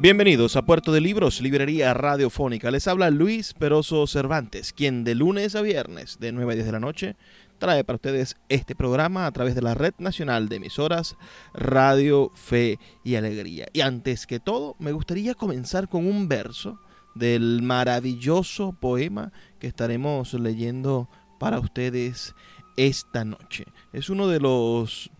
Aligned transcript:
Bienvenidos 0.00 0.54
a 0.54 0.62
Puerto 0.62 0.92
de 0.92 1.00
Libros, 1.00 1.40
Librería 1.40 1.92
Radiofónica. 1.92 2.70
Les 2.70 2.86
habla 2.86 3.10
Luis 3.10 3.52
Peroso 3.52 4.06
Cervantes, 4.06 4.72
quien 4.72 5.02
de 5.02 5.16
lunes 5.16 5.56
a 5.56 5.60
viernes 5.60 6.18
de 6.20 6.30
9 6.30 6.52
a 6.52 6.54
10 6.54 6.66
de 6.66 6.72
la 6.72 6.78
noche 6.78 7.16
trae 7.58 7.82
para 7.82 7.96
ustedes 7.96 8.36
este 8.48 8.76
programa 8.76 9.26
a 9.26 9.32
través 9.32 9.56
de 9.56 9.62
la 9.62 9.74
Red 9.74 9.94
Nacional 9.98 10.48
de 10.48 10.54
Emisoras 10.54 11.16
Radio, 11.52 12.30
Fe 12.36 12.78
y 13.02 13.16
Alegría. 13.16 13.66
Y 13.72 13.80
antes 13.80 14.28
que 14.28 14.38
todo, 14.38 14.76
me 14.78 14.92
gustaría 14.92 15.34
comenzar 15.34 15.88
con 15.88 16.06
un 16.06 16.28
verso 16.28 16.78
del 17.16 17.62
maravilloso 17.62 18.76
poema 18.80 19.32
que 19.58 19.66
estaremos 19.66 20.32
leyendo 20.32 21.08
para 21.40 21.58
ustedes 21.58 22.36
esta 22.76 23.24
noche. 23.24 23.64
Es 23.92 24.10
uno 24.10 24.28
de 24.28 24.38
los 24.38 25.10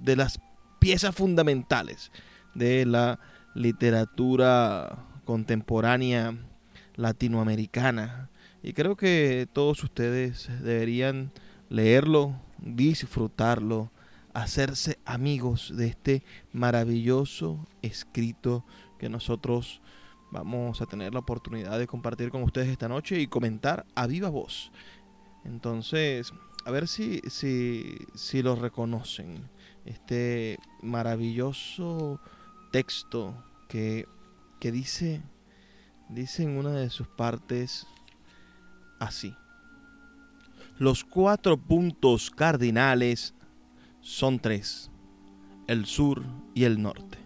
de 0.00 0.16
las 0.16 0.40
piezas 0.78 1.14
fundamentales 1.14 2.10
de 2.54 2.86
la 2.86 3.18
literatura 3.54 5.06
contemporánea 5.24 6.36
latinoamericana. 6.96 8.30
Y 8.62 8.72
creo 8.72 8.96
que 8.96 9.48
todos 9.52 9.82
ustedes 9.82 10.48
deberían 10.62 11.32
leerlo, 11.68 12.34
disfrutarlo, 12.58 13.90
hacerse 14.34 14.98
amigos 15.04 15.72
de 15.76 15.88
este 15.88 16.22
maravilloso 16.52 17.66
escrito 17.82 18.64
que 18.98 19.08
nosotros 19.08 19.80
vamos 20.30 20.80
a 20.80 20.86
tener 20.86 21.12
la 21.12 21.20
oportunidad 21.20 21.78
de 21.78 21.86
compartir 21.86 22.30
con 22.30 22.42
ustedes 22.42 22.68
esta 22.68 22.88
noche 22.88 23.20
y 23.20 23.26
comentar 23.26 23.84
a 23.94 24.06
viva 24.06 24.30
voz. 24.30 24.72
Entonces, 25.44 26.32
a 26.64 26.70
ver 26.70 26.88
si, 26.88 27.20
si, 27.28 27.98
si 28.14 28.42
lo 28.42 28.56
reconocen. 28.56 29.48
Este 29.84 30.58
maravilloso 30.80 32.20
texto 32.72 33.36
que, 33.68 34.08
que 34.58 34.72
dice, 34.72 35.22
dice 36.08 36.42
en 36.42 36.56
una 36.58 36.72
de 36.72 36.90
sus 36.90 37.06
partes 37.06 37.86
así. 38.98 39.36
Los 40.78 41.04
cuatro 41.04 41.56
puntos 41.56 42.30
cardinales 42.30 43.34
son 44.00 44.40
tres, 44.40 44.90
el 45.68 45.86
sur 45.86 46.24
y 46.54 46.64
el 46.64 46.82
norte. 46.82 47.21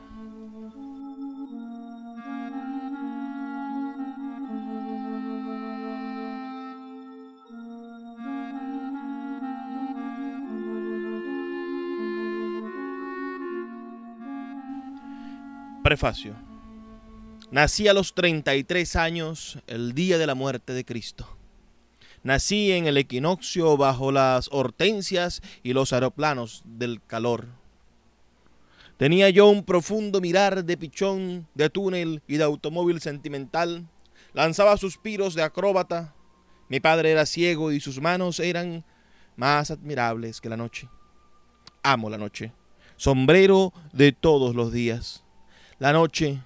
Prefacio. 15.84 16.34
Nací 17.52 17.88
a 17.88 17.94
los 17.94 18.16
33 18.16 18.96
años, 18.96 19.60
el 19.68 19.94
día 19.94 20.18
de 20.18 20.26
la 20.26 20.34
muerte 20.34 20.74
de 20.74 20.86
Cristo. 20.86 21.33
Nací 22.24 22.72
en 22.72 22.88
el 22.88 22.96
equinoccio 22.96 23.76
bajo 23.76 24.14
las 24.14 24.48
hortensias 24.54 25.42
y 25.62 25.74
los 25.74 25.92
aeroplanos 25.92 26.64
del 26.66 27.02
calor. 27.06 27.48
Tenía 28.96 29.30
yo 29.30 29.50
un 29.50 29.64
profundo 29.64 30.22
mirar 30.22 30.64
de 30.64 30.78
pichón, 30.78 31.48
de 31.54 31.70
túnel 31.70 32.22
y 32.26 32.38
de 32.38 32.46
automóvil 32.46 33.02
sentimental. 33.02 33.90
Lanzaba 34.32 34.78
suspiros 34.78 35.36
de 35.36 35.44
acróbata. 35.44 36.16
Mi 36.70 36.80
padre 36.80 37.12
era 37.12 37.26
ciego 37.26 37.74
y 37.74 37.82
sus 37.82 38.00
manos 38.00 38.40
eran 38.40 38.86
más 39.36 39.70
admirables 39.70 40.40
que 40.40 40.48
la 40.48 40.56
noche. 40.56 40.88
Amo 41.82 42.10
la 42.10 42.18
noche. 42.18 42.54
Sombrero 42.96 43.74
de 43.92 44.14
todos 44.14 44.56
los 44.56 44.72
días. 44.72 45.26
La 45.78 45.92
noche, 45.92 46.42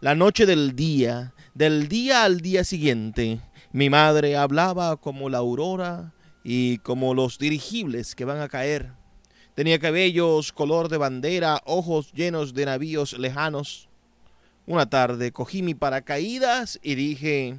la 0.00 0.14
noche 0.14 0.44
del 0.44 0.76
día, 0.76 1.32
del 1.54 1.88
día 1.88 2.24
al 2.24 2.42
día 2.42 2.64
siguiente 2.64 3.40
mi 3.72 3.88
madre 3.88 4.36
hablaba 4.36 4.98
como 4.98 5.30
la 5.30 5.38
aurora 5.38 6.12
y 6.44 6.76
como 6.78 7.14
los 7.14 7.38
dirigibles 7.38 8.14
que 8.14 8.26
van 8.26 8.40
a 8.40 8.48
caer. 8.48 8.92
Tenía 9.54 9.78
cabellos 9.78 10.52
color 10.52 10.90
de 10.90 10.98
bandera, 10.98 11.62
ojos 11.64 12.12
llenos 12.12 12.52
de 12.52 12.66
navíos 12.66 13.18
lejanos. 13.18 13.88
Una 14.66 14.90
tarde 14.90 15.32
cogí 15.32 15.62
mi 15.62 15.74
paracaídas 15.74 16.78
y 16.82 16.96
dije, 16.96 17.56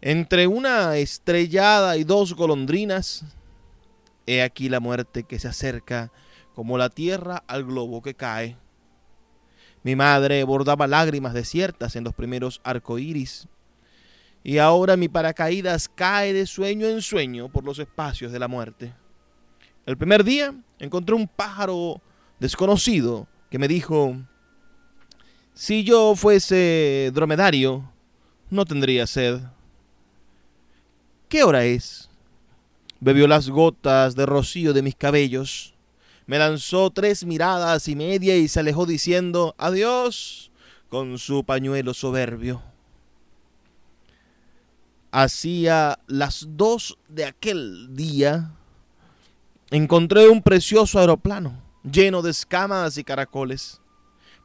entre 0.00 0.46
una 0.46 0.96
estrellada 0.96 1.96
y 1.96 2.04
dos 2.04 2.34
golondrinas, 2.34 3.24
he 4.26 4.42
aquí 4.42 4.68
la 4.68 4.78
muerte 4.78 5.24
que 5.24 5.40
se 5.40 5.48
acerca 5.48 6.12
como 6.54 6.78
la 6.78 6.88
tierra 6.88 7.42
al 7.48 7.64
globo 7.64 8.00
que 8.00 8.14
cae. 8.14 8.56
Mi 9.82 9.96
madre 9.96 10.44
bordaba 10.44 10.86
lágrimas 10.86 11.34
desiertas 11.34 11.96
en 11.96 12.04
los 12.04 12.14
primeros 12.14 12.60
arcoíris 12.62 13.48
y 14.42 14.58
ahora 14.58 14.96
mi 14.96 15.08
paracaídas 15.08 15.88
cae 15.88 16.32
de 16.32 16.46
sueño 16.46 16.86
en 16.86 17.02
sueño 17.02 17.48
por 17.48 17.64
los 17.64 17.78
espacios 17.78 18.32
de 18.32 18.38
la 18.38 18.48
muerte. 18.48 18.94
El 19.86 19.96
primer 19.96 20.24
día 20.24 20.54
encontré 20.78 21.14
un 21.14 21.28
pájaro 21.28 22.00
desconocido 22.38 23.28
que 23.50 23.58
me 23.58 23.68
dijo, 23.68 24.16
si 25.52 25.84
yo 25.84 26.14
fuese 26.16 27.10
dromedario, 27.12 27.92
no 28.48 28.64
tendría 28.64 29.06
sed. 29.06 29.40
¿Qué 31.28 31.44
hora 31.44 31.64
es? 31.64 32.08
Bebió 32.98 33.28
las 33.28 33.48
gotas 33.48 34.14
de 34.16 34.26
rocío 34.26 34.72
de 34.72 34.82
mis 34.82 34.94
cabellos. 34.94 35.74
Me 36.26 36.38
lanzó 36.38 36.90
tres 36.90 37.24
miradas 37.24 37.88
y 37.88 37.96
media 37.96 38.36
y 38.36 38.48
se 38.48 38.60
alejó 38.60 38.86
diciendo 38.86 39.54
adiós 39.58 40.50
con 40.88 41.18
su 41.18 41.44
pañuelo 41.44 41.94
soberbio. 41.94 42.62
Hacía 45.12 45.98
las 46.06 46.46
dos 46.50 46.96
de 47.08 47.24
aquel 47.24 47.96
día 47.96 48.52
encontré 49.70 50.28
un 50.28 50.42
precioso 50.42 51.00
aeroplano 51.00 51.60
lleno 51.82 52.22
de 52.22 52.30
escamas 52.30 52.98
y 52.98 53.04
caracoles. 53.04 53.80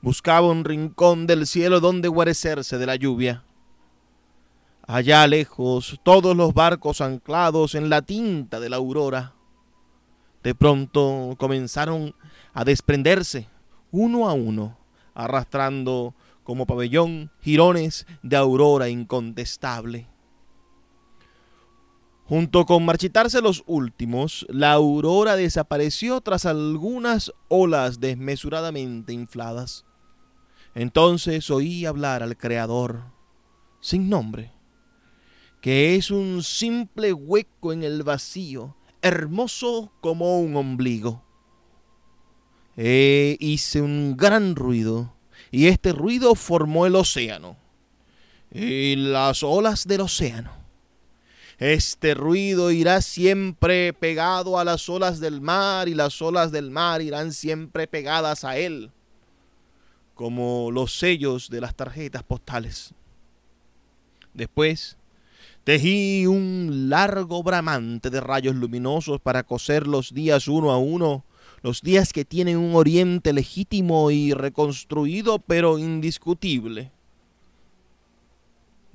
Buscaba 0.02 0.48
un 0.48 0.64
rincón 0.64 1.28
del 1.28 1.48
cielo 1.48 1.80
donde 1.80 2.08
guarecerse 2.08 2.78
de 2.78 2.86
la 2.86 2.96
lluvia. 2.96 3.44
Allá 4.88 5.26
lejos, 5.28 6.00
todos 6.04 6.36
los 6.36 6.54
barcos 6.54 7.02
anclados 7.02 7.76
en 7.76 7.90
la 7.90 8.02
tinta 8.02 8.60
de 8.60 8.70
la 8.70 8.78
aurora. 8.78 9.34
De 10.44 10.54
pronto 10.54 11.36
comenzaron 11.38 12.14
a 12.54 12.64
desprenderse, 12.64 13.48
uno 13.92 14.30
a 14.30 14.34
uno, 14.34 14.78
arrastrando 15.16 16.14
como 16.44 16.68
pabellón 16.68 17.32
jirones 17.42 18.06
de 18.22 18.36
aurora 18.36 18.90
incontestable. 18.90 20.08
Junto 22.27 22.66
con 22.66 22.83
marchitarse 22.83 23.39
los 23.39 23.63
últimos, 23.68 24.48
la 24.50 24.72
aurora 24.72 25.36
desapareció 25.36 26.22
tras 26.22 26.48
algunas 26.48 27.31
olas 27.50 28.00
desmesuradamente 28.00 29.13
infladas. 29.13 29.86
Entonces 30.74 31.51
oí 31.51 31.86
hablar 31.86 32.24
al 32.24 32.36
Creador, 32.36 33.04
sin 33.80 34.10
nombre, 34.10 34.51
que 35.62 35.95
es 35.95 36.10
un 36.10 36.42
simple 36.42 37.13
hueco 37.13 37.72
en 37.72 37.83
el 37.83 38.01
vacío, 38.01 38.75
hermoso 39.04 39.92
como 40.01 40.39
un 40.39 40.56
ombligo. 40.56 41.24
E 42.75 43.38
hice 43.39 43.81
un 43.81 44.18
gran 44.18 44.56
ruido, 44.56 45.13
y 45.51 45.68
este 45.68 45.94
ruido 45.94 46.33
formó 46.33 46.88
el 46.88 46.95
océano, 46.95 47.56
y 48.51 48.95
las 48.95 49.44
olas 49.44 49.86
del 49.86 50.01
océano 50.01 50.65
este 51.57 52.13
ruido 52.13 52.72
irá 52.72 53.02
siempre 53.02 53.94
pegado 53.94 54.60
a 54.60 54.66
las 54.66 54.90
olas 54.90 55.19
del 55.19 55.40
mar 55.40 55.88
y 55.88 55.94
las 55.94 56.22
olas 56.22 56.52
del 56.52 56.69
mar 56.69 57.02
irán 57.02 57.31
siempre 57.31 57.88
pegadas 57.88 58.44
a 58.44 58.57
él, 58.57 58.92
como 60.16 60.69
los 60.72 60.98
sellos 61.00 61.50
de 61.50 61.62
las 61.62 61.75
tarjetas 61.75 62.24
postales. 62.24 62.94
Después, 64.34 64.98
tejí 65.63 66.28
un 66.28 66.90
largo 66.90 67.42
bramante 67.42 68.10
de 68.10 68.19
rayos 68.19 68.56
luminosos 68.56 69.22
para 69.22 69.44
coser 69.44 69.88
los 69.88 70.13
días 70.13 70.50
uno 70.50 70.72
a 70.72 70.78
uno, 70.78 71.24
los 71.62 71.81
días 71.81 72.12
que 72.12 72.25
tienen 72.25 72.57
un 72.57 72.75
oriente 72.75 73.31
legítimo 73.31 74.12
y 74.12 74.34
reconstruido 74.34 75.40
pero 75.40 75.80
indiscutible. 75.80 76.92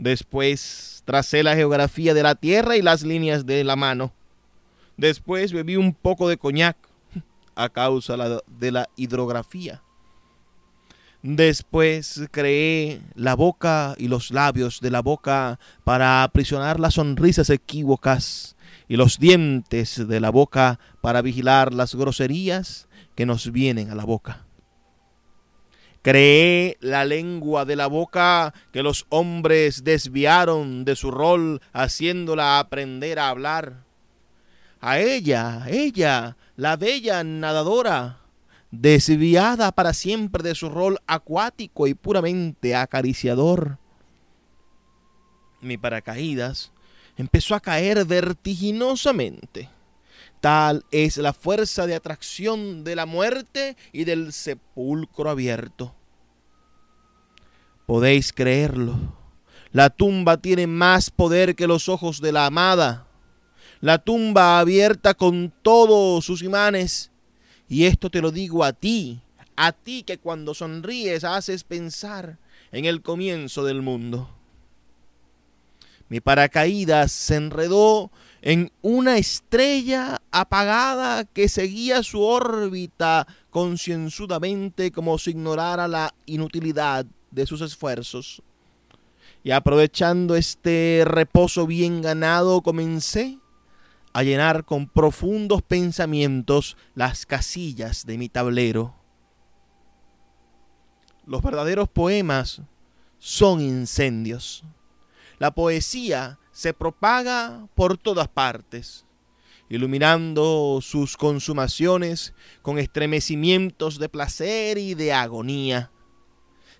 Después 0.00 1.02
tracé 1.05 1.43
la 1.43 1.55
geografía 1.55 2.14
de 2.14 2.23
la 2.23 2.35
tierra 2.35 2.75
y 2.79 2.81
las 2.81 3.02
líneas 3.02 3.44
de 3.44 3.62
la 3.64 3.76
mano. 3.76 4.12
Después 4.97 5.52
bebí 5.52 5.76
un 5.76 5.93
poco 5.93 6.26
de 6.26 6.38
coñac 6.38 6.76
a 7.55 7.69
causa 7.69 8.17
de 8.47 8.73
la 8.73 8.88
hidrografía. 8.97 9.82
Después 11.23 12.23
creé 12.31 13.02
la 13.14 13.35
boca 13.35 13.94
y 13.99 14.08
los 14.08 14.31
labios 14.31 14.81
de 14.81 14.91
la 14.91 15.02
boca 15.02 15.61
para 15.85 16.23
aprisionar 16.23 16.81
las 16.81 16.94
sonrisas 16.94 17.50
equívocas 17.50 18.56
y 18.88 18.97
los 18.97 19.19
dientes 19.19 20.08
de 20.08 20.19
la 20.19 20.31
boca 20.31 20.81
para 21.02 21.20
vigilar 21.20 21.75
las 21.75 21.94
groserías 21.94 22.88
que 23.17 23.26
nos 23.26 23.52
vienen 23.52 23.91
a 23.91 23.94
la 23.94 24.05
boca. 24.05 24.47
Creé 26.02 26.79
la 26.81 27.05
lengua 27.05 27.67
de 27.67 27.76
la 27.76 27.87
boca 27.87 28.55
que 28.73 28.82
los 28.82 29.06
hombres 29.11 29.85
desviaron 29.85 30.85
de 30.87 30.97
su 30.97 31.11
rol, 31.11 31.61
haciéndola 31.73 32.58
aprender 32.58 33.19
a 33.19 33.29
hablar. 33.29 33.85
A 34.81 34.99
ella, 34.99 35.67
ella, 35.69 36.38
la 36.56 36.76
bella 36.76 37.23
nadadora, 37.23 38.20
desviada 38.70 39.73
para 39.73 39.93
siempre 39.93 40.43
de 40.43 40.55
su 40.55 40.70
rol 40.70 40.99
acuático 41.06 41.87
y 41.87 41.93
puramente 41.93 42.75
acariciador. 42.75 43.76
Mi 45.61 45.76
paracaídas 45.76 46.73
empezó 47.19 47.55
a 47.55 47.61
caer 47.61 48.06
vertiginosamente. 48.06 49.69
Tal 50.41 50.85
es 50.91 51.19
la 51.19 51.35
fuerza 51.35 51.87
de 51.87 51.95
atracción 51.95 52.83
de 52.83 52.97
la 52.97 53.05
muerte 53.05 53.77
y 53.93 54.05
del 54.05 54.33
sepulcro 54.33 55.29
abierto. 55.29 55.95
Podéis 57.87 58.33
creerlo. 58.33 58.97
La 59.73 59.91
tumba 59.91 60.39
tiene 60.39 60.67
más 60.67 61.11
poder 61.11 61.55
que 61.55 61.67
los 61.67 61.89
ojos 61.89 62.21
de 62.21 62.33
la 62.33 62.47
amada. 62.47 63.07
La 63.81 63.99
tumba 63.99 64.59
abierta 64.59 65.15
con 65.15 65.53
todos 65.63 66.25
sus 66.25 66.43
imanes. 66.43 67.11
Y 67.69 67.85
esto 67.85 68.11
te 68.11 68.23
lo 68.23 68.31
digo 68.31 68.65
a 68.65 68.73
ti, 68.73 69.21
a 69.57 69.73
ti 69.73 70.03
que 70.03 70.19
cuando 70.19 70.55
sonríes 70.55 71.23
haces 71.23 71.65
pensar 71.65 72.39
en 72.73 72.87
el 72.87 73.03
comienzo 73.03 73.65
del 73.65 73.83
mundo. 73.83 74.31
Mi 76.09 76.21
paracaídas 76.21 77.13
se 77.13 77.37
enredó 77.37 78.11
en 78.43 78.73
una 78.83 79.19
estrella 79.19 80.23
apagada 80.31 81.25
que 81.25 81.49
seguía 81.49 82.03
su 82.03 82.23
órbita 82.23 83.27
concienzudamente 83.51 84.91
como 84.91 85.19
si 85.19 85.31
ignorara 85.31 85.89
la 85.89 86.15
inutilidad 86.27 87.07
de 87.31 87.47
sus 87.47 87.61
esfuerzos. 87.61 88.43
Y 89.43 89.53
aprovechando 89.53 90.37
este 90.37 91.03
reposo 91.07 91.67
bien 91.67 92.03
ganado, 92.03 92.63
comencé 92.63 93.39
a 94.13 94.23
llenar 94.23 94.65
con 94.65 94.89
profundos 94.89 95.63
pensamientos 95.63 96.77
las 96.95 97.27
casillas 97.27 98.05
de 98.07 98.19
mi 98.19 98.29
tablero. 98.29 98.95
Los 101.27 101.43
verdaderos 101.43 101.89
poemas 101.89 102.61
son 103.19 103.61
incendios. 103.61 104.65
La 105.38 105.53
poesía 105.53 106.39
se 106.61 106.75
propaga 106.75 107.67
por 107.75 107.97
todas 107.97 108.29
partes, 108.29 109.07
iluminando 109.71 110.81
sus 110.83 111.17
consumaciones 111.17 112.35
con 112.61 112.79
estremecimientos 112.79 113.99
de 113.99 114.11
placer 114.11 114.76
y 114.76 114.93
de 114.93 115.14
agonía. 115.14 115.90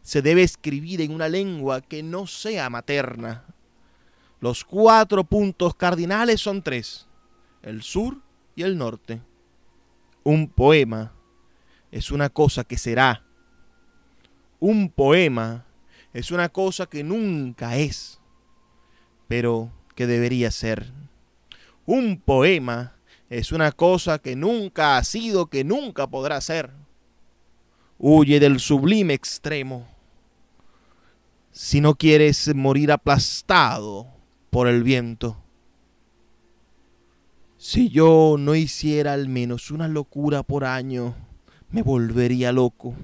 Se 0.03 0.21
debe 0.21 0.43
escribir 0.43 1.01
en 1.01 1.15
una 1.15 1.31
lengua 1.31 1.81
que 1.81 2.03
no 2.03 2.27
sea 2.27 2.69
materna. 2.69 3.47
Los 4.39 4.65
cuatro 4.65 5.25
puntos 5.25 5.75
cardinales 5.75 6.43
son 6.43 6.61
tres, 6.61 7.09
el 7.63 7.83
sur 7.83 8.19
y 8.55 8.65
el 8.65 8.77
norte. 8.77 9.23
Un 10.25 10.47
poema 10.51 11.15
es 11.91 12.11
una 12.11 12.29
cosa 12.29 12.65
que 12.65 12.77
será. 12.77 13.25
Un 14.59 14.91
poema 14.91 15.65
es 16.13 16.31
una 16.31 16.51
cosa 16.51 16.85
que 16.85 17.03
nunca 17.03 17.79
es 17.79 18.20
pero 19.31 19.71
que 19.95 20.09
debería 20.09 20.51
ser. 20.51 20.91
Un 21.87 22.21
poema 22.21 22.97
es 23.29 23.53
una 23.53 23.71
cosa 23.71 24.19
que 24.19 24.35
nunca 24.35 24.97
ha 24.97 25.05
sido, 25.05 25.47
que 25.47 25.63
nunca 25.63 26.09
podrá 26.09 26.41
ser. 26.41 26.73
Huye 27.97 28.41
del 28.41 28.59
sublime 28.59 29.15
extremo. 29.15 29.87
Si 31.53 31.81
no 31.81 31.95
quieres 31.95 32.53
morir 32.57 32.91
aplastado 32.91 34.09
por 34.51 34.67
el 34.67 34.83
viento. 34.83 35.41
Si 37.57 37.89
yo 37.89 38.35
no 38.37 38.57
hiciera 38.57 39.13
al 39.13 39.29
menos 39.29 39.71
una 39.71 39.87
locura 39.87 40.43
por 40.43 40.65
año, 40.65 41.15
me 41.71 41.83
volvería 41.83 42.51
loco. 42.51 42.97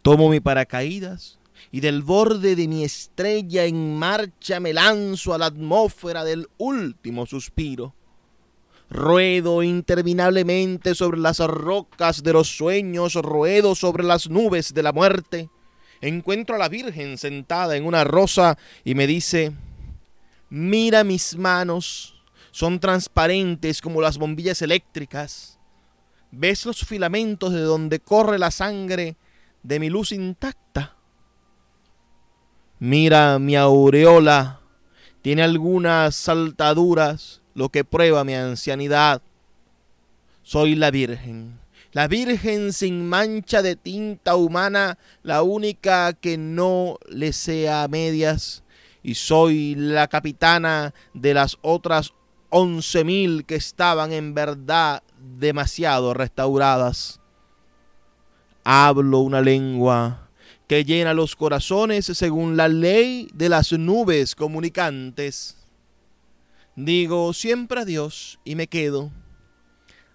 Tomo 0.00 0.30
mi 0.30 0.40
paracaídas 0.40 1.39
y 1.70 1.80
del 1.80 2.02
borde 2.02 2.56
de 2.56 2.68
mi 2.68 2.84
estrella 2.84 3.64
en 3.64 3.96
marcha 3.96 4.60
me 4.60 4.72
lanzo 4.72 5.34
a 5.34 5.38
la 5.38 5.46
atmósfera 5.46 6.24
del 6.24 6.48
último 6.58 7.26
suspiro. 7.26 7.94
Ruedo 8.90 9.62
interminablemente 9.62 10.96
sobre 10.96 11.20
las 11.20 11.38
rocas 11.38 12.22
de 12.24 12.32
los 12.32 12.48
sueños, 12.48 13.14
ruedo 13.14 13.74
sobre 13.74 14.02
las 14.02 14.28
nubes 14.28 14.74
de 14.74 14.82
la 14.82 14.92
muerte. 14.92 15.48
Encuentro 16.00 16.56
a 16.56 16.58
la 16.58 16.68
Virgen 16.68 17.16
sentada 17.16 17.76
en 17.76 17.84
una 17.84 18.02
rosa 18.02 18.58
y 18.84 18.94
me 18.94 19.06
dice, 19.06 19.52
mira 20.48 21.04
mis 21.04 21.36
manos, 21.36 22.20
son 22.50 22.80
transparentes 22.80 23.80
como 23.80 24.00
las 24.00 24.18
bombillas 24.18 24.60
eléctricas. 24.62 25.58
¿Ves 26.32 26.64
los 26.66 26.84
filamentos 26.84 27.52
de 27.52 27.60
donde 27.60 28.00
corre 28.00 28.38
la 28.38 28.50
sangre 28.50 29.16
de 29.62 29.78
mi 29.78 29.90
luz 29.90 30.12
intacta? 30.12 30.96
Mira 32.82 33.38
mi 33.38 33.56
aureola, 33.56 34.60
tiene 35.20 35.42
algunas 35.42 36.16
saltaduras, 36.16 37.42
lo 37.52 37.68
que 37.68 37.84
prueba 37.84 38.24
mi 38.24 38.32
ancianidad. 38.32 39.20
Soy 40.42 40.76
la 40.76 40.90
Virgen, 40.90 41.60
la 41.92 42.08
Virgen 42.08 42.72
sin 42.72 43.06
mancha 43.06 43.60
de 43.60 43.76
tinta 43.76 44.34
humana, 44.34 44.96
la 45.22 45.42
única 45.42 46.14
que 46.14 46.38
no 46.38 46.96
le 47.06 47.34
sea 47.34 47.82
a 47.82 47.88
medias, 47.88 48.64
y 49.02 49.14
soy 49.14 49.74
la 49.74 50.08
capitana 50.08 50.94
de 51.12 51.34
las 51.34 51.58
otras 51.60 52.14
once 52.48 53.04
mil 53.04 53.44
que 53.44 53.56
estaban 53.56 54.10
en 54.10 54.32
verdad 54.32 55.02
demasiado 55.18 56.14
restauradas. 56.14 57.20
Hablo 58.64 59.18
una 59.18 59.42
lengua 59.42 60.29
que 60.70 60.84
llena 60.84 61.14
los 61.14 61.34
corazones 61.34 62.06
según 62.06 62.56
la 62.56 62.68
ley 62.68 63.28
de 63.34 63.48
las 63.48 63.72
nubes 63.72 64.36
comunicantes. 64.36 65.56
Digo 66.76 67.32
siempre 67.32 67.80
a 67.80 67.84
Dios 67.84 68.38
y 68.44 68.54
me 68.54 68.68
quedo. 68.68 69.10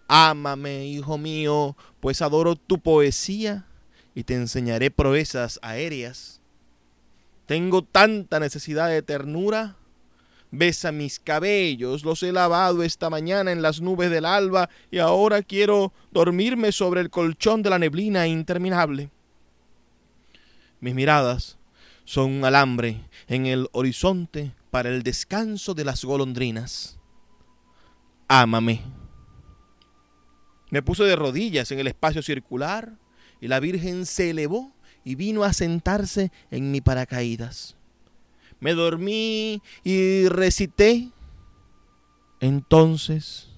Ámame, 0.07 0.85
hijo 0.85 1.17
mío, 1.17 1.75
pues 1.99 2.21
adoro 2.21 2.55
tu 2.55 2.79
poesía 2.79 3.65
y 4.13 4.23
te 4.23 4.35
enseñaré 4.35 4.91
proezas 4.91 5.59
aéreas. 5.61 6.39
Tengo 7.47 7.83
tanta 7.83 8.39
necesidad 8.39 8.87
de 8.87 9.01
ternura. 9.01 9.75
Besa 10.51 10.93
mis 10.93 11.19
cabellos, 11.19 12.05
los 12.05 12.23
he 12.23 12.31
lavado 12.31 12.81
esta 12.81 13.09
mañana 13.09 13.51
en 13.51 13.61
las 13.61 13.81
nubes 13.81 14.09
del 14.09 14.23
alba 14.23 14.69
y 14.89 14.99
ahora 14.99 15.41
quiero 15.41 15.91
dormirme 16.13 16.71
sobre 16.71 17.01
el 17.01 17.09
colchón 17.09 17.61
de 17.61 17.71
la 17.71 17.77
neblina 17.77 18.25
interminable. 18.25 19.09
Mis 20.79 20.93
miradas 20.93 21.57
son 22.03 22.31
un 22.31 22.45
alambre 22.45 23.01
en 23.27 23.45
el 23.45 23.67
horizonte 23.71 24.53
para 24.71 24.89
el 24.89 25.03
descanso 25.03 25.73
de 25.73 25.85
las 25.85 26.03
golondrinas. 26.03 26.97
Ámame. 28.27 28.81
Me 30.69 30.81
puse 30.81 31.03
de 31.03 31.15
rodillas 31.15 31.71
en 31.71 31.79
el 31.79 31.87
espacio 31.87 32.21
circular 32.21 32.97
y 33.39 33.47
la 33.47 33.59
Virgen 33.59 34.05
se 34.05 34.31
elevó 34.31 34.73
y 35.03 35.15
vino 35.15 35.43
a 35.43 35.53
sentarse 35.53 36.31
en 36.51 36.71
mi 36.71 36.81
paracaídas. 36.81 37.75
Me 38.59 38.73
dormí 38.73 39.61
y 39.83 40.27
recité 40.27 41.09
entonces 42.39 43.49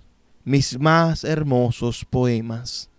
mis 0.44 0.80
más 0.80 1.24
hermosos 1.24 2.06
poemas. 2.06 2.90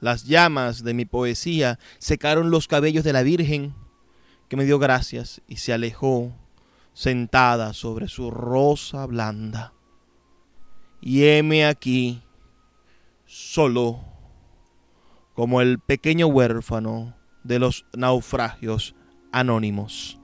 Las 0.00 0.24
llamas 0.24 0.84
de 0.84 0.94
mi 0.94 1.04
poesía 1.04 1.78
secaron 1.98 2.50
los 2.50 2.68
cabellos 2.68 3.04
de 3.04 3.12
la 3.12 3.22
Virgen, 3.22 3.74
que 4.48 4.56
me 4.56 4.64
dio 4.64 4.78
gracias 4.78 5.42
y 5.48 5.56
se 5.56 5.72
alejó 5.72 6.32
sentada 6.92 7.72
sobre 7.72 8.08
su 8.08 8.30
rosa 8.30 9.06
blanda. 9.06 9.72
Y 11.00 11.24
heme 11.24 11.66
aquí, 11.66 12.22
solo, 13.26 14.04
como 15.34 15.60
el 15.60 15.78
pequeño 15.78 16.26
huérfano 16.26 17.16
de 17.44 17.58
los 17.58 17.86
naufragios 17.92 18.94
anónimos. 19.32 20.17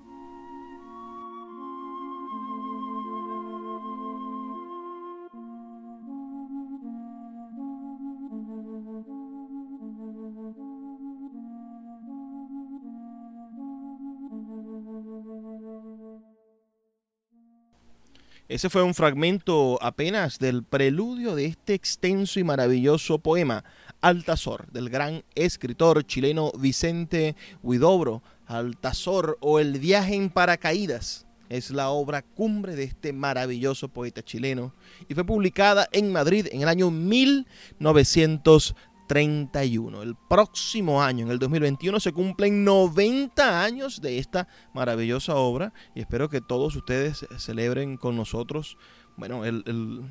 Ese 18.46 18.68
fue 18.68 18.82
un 18.82 18.92
fragmento 18.92 19.78
apenas 19.80 20.38
del 20.38 20.64
preludio 20.64 21.34
de 21.34 21.46
este 21.46 21.72
extenso 21.72 22.38
y 22.38 22.44
maravilloso 22.44 23.18
poema, 23.18 23.64
Altazor, 24.02 24.70
del 24.70 24.90
gran 24.90 25.24
escritor 25.34 26.04
chileno 26.04 26.52
Vicente 26.58 27.36
Huidobro. 27.62 28.22
Altazor 28.46 29.38
o 29.40 29.60
El 29.60 29.78
viaje 29.78 30.14
en 30.14 30.28
paracaídas 30.28 31.26
es 31.48 31.70
la 31.70 31.88
obra 31.88 32.20
cumbre 32.20 32.76
de 32.76 32.84
este 32.84 33.14
maravilloso 33.14 33.88
poeta 33.88 34.22
chileno 34.22 34.74
y 35.08 35.14
fue 35.14 35.24
publicada 35.24 35.88
en 35.90 36.12
Madrid 36.12 36.48
en 36.52 36.60
el 36.60 36.68
año 36.68 36.90
1930. 36.90 38.74
31. 39.06 40.02
El 40.02 40.16
próximo 40.28 41.02
año, 41.02 41.26
en 41.26 41.32
el 41.32 41.38
2021, 41.38 42.00
se 42.00 42.12
cumplen 42.12 42.64
90 42.64 43.62
años 43.62 44.00
de 44.00 44.18
esta 44.18 44.48
maravillosa 44.72 45.34
obra 45.36 45.72
y 45.94 46.00
espero 46.00 46.28
que 46.28 46.40
todos 46.40 46.74
ustedes 46.76 47.26
celebren 47.38 47.96
con 47.96 48.16
nosotros, 48.16 48.76
bueno, 49.16 49.44
el, 49.44 50.02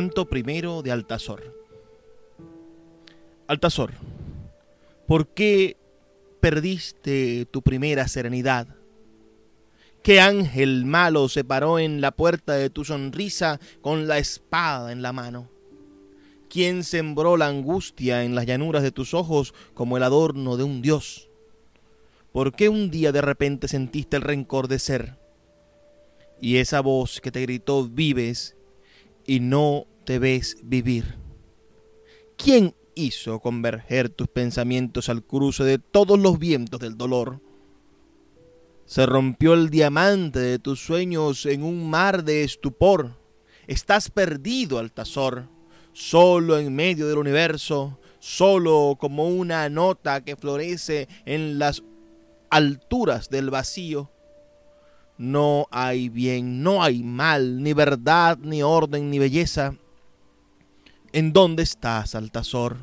Canto 0.00 0.30
primero 0.30 0.80
de 0.80 0.92
Altazor. 0.92 1.54
Altazor, 3.48 3.92
¿por 5.06 5.28
qué 5.28 5.76
perdiste 6.40 7.44
tu 7.50 7.60
primera 7.60 8.08
serenidad? 8.08 8.66
¿Qué 10.02 10.18
ángel 10.18 10.86
malo 10.86 11.28
se 11.28 11.44
paró 11.44 11.78
en 11.78 12.00
la 12.00 12.12
puerta 12.12 12.54
de 12.54 12.70
tu 12.70 12.82
sonrisa 12.82 13.60
con 13.82 14.08
la 14.08 14.16
espada 14.16 14.90
en 14.90 15.02
la 15.02 15.12
mano? 15.12 15.50
¿Quién 16.48 16.82
sembró 16.82 17.36
la 17.36 17.48
angustia 17.48 18.24
en 18.24 18.34
las 18.34 18.46
llanuras 18.46 18.82
de 18.82 18.92
tus 18.92 19.12
ojos 19.12 19.52
como 19.74 19.98
el 19.98 20.02
adorno 20.02 20.56
de 20.56 20.64
un 20.64 20.80
dios? 20.80 21.28
¿Por 22.32 22.54
qué 22.54 22.70
un 22.70 22.90
día 22.90 23.12
de 23.12 23.20
repente 23.20 23.68
sentiste 23.68 24.16
el 24.16 24.22
rencor 24.22 24.66
de 24.66 24.78
ser? 24.78 25.18
Y 26.40 26.56
esa 26.56 26.80
voz 26.80 27.20
que 27.20 27.30
te 27.30 27.42
gritó 27.42 27.86
vives 27.86 28.56
y 29.26 29.40
no 29.40 29.86
te 30.04 30.18
ves 30.18 30.58
vivir. 30.62 31.16
¿Quién 32.36 32.74
hizo 32.94 33.40
converger 33.40 34.08
tus 34.10 34.28
pensamientos 34.28 35.08
al 35.08 35.24
cruce 35.24 35.64
de 35.64 35.78
todos 35.78 36.18
los 36.18 36.38
vientos 36.38 36.80
del 36.80 36.96
dolor. 36.96 37.40
Se 38.84 39.06
rompió 39.06 39.54
el 39.54 39.70
diamante 39.70 40.40
de 40.40 40.58
tus 40.58 40.80
sueños 40.84 41.46
en 41.46 41.62
un 41.62 41.88
mar 41.88 42.24
de 42.24 42.42
estupor. 42.42 43.16
Estás 43.66 44.10
perdido, 44.10 44.78
Altazor, 44.78 45.48
solo 45.92 46.58
en 46.58 46.74
medio 46.74 47.06
del 47.08 47.18
universo, 47.18 47.98
solo 48.18 48.96
como 48.98 49.28
una 49.28 49.68
nota 49.68 50.24
que 50.24 50.36
florece 50.36 51.08
en 51.24 51.58
las 51.58 51.84
alturas 52.50 53.30
del 53.30 53.50
vacío. 53.50 54.10
No 55.18 55.66
hay 55.70 56.08
bien, 56.08 56.62
no 56.62 56.82
hay 56.82 57.02
mal, 57.04 57.62
ni 57.62 57.74
verdad, 57.74 58.38
ni 58.38 58.62
orden, 58.62 59.10
ni 59.10 59.18
belleza. 59.18 59.74
¿En 61.12 61.32
dónde 61.32 61.64
estás, 61.64 62.14
Altazor? 62.14 62.76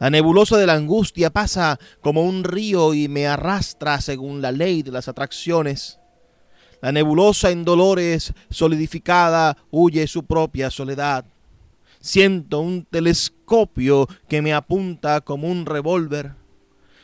La 0.00 0.10
nebulosa 0.10 0.58
de 0.58 0.66
la 0.66 0.74
angustia 0.74 1.30
pasa 1.30 1.78
como 2.00 2.24
un 2.24 2.42
río 2.42 2.92
y 2.92 3.06
me 3.06 3.28
arrastra 3.28 4.00
según 4.00 4.42
la 4.42 4.50
ley 4.50 4.82
de 4.82 4.90
las 4.90 5.06
atracciones. 5.06 6.00
La 6.82 6.90
nebulosa 6.90 7.52
en 7.52 7.64
dolores 7.64 8.32
solidificada 8.50 9.56
huye 9.70 10.08
su 10.08 10.24
propia 10.24 10.70
soledad. 10.70 11.24
Siento 12.00 12.58
un 12.58 12.84
telescopio 12.84 14.08
que 14.28 14.42
me 14.42 14.52
apunta 14.52 15.20
como 15.20 15.48
un 15.48 15.66
revólver. 15.66 16.34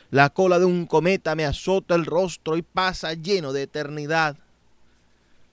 La 0.09 0.29
cola 0.29 0.59
de 0.59 0.65
un 0.65 0.87
cometa 0.87 1.35
me 1.35 1.45
azota 1.45 1.95
el 1.95 2.05
rostro 2.05 2.57
y 2.57 2.63
pasa 2.63 3.13
lleno 3.13 3.53
de 3.53 3.61
eternidad 3.61 4.35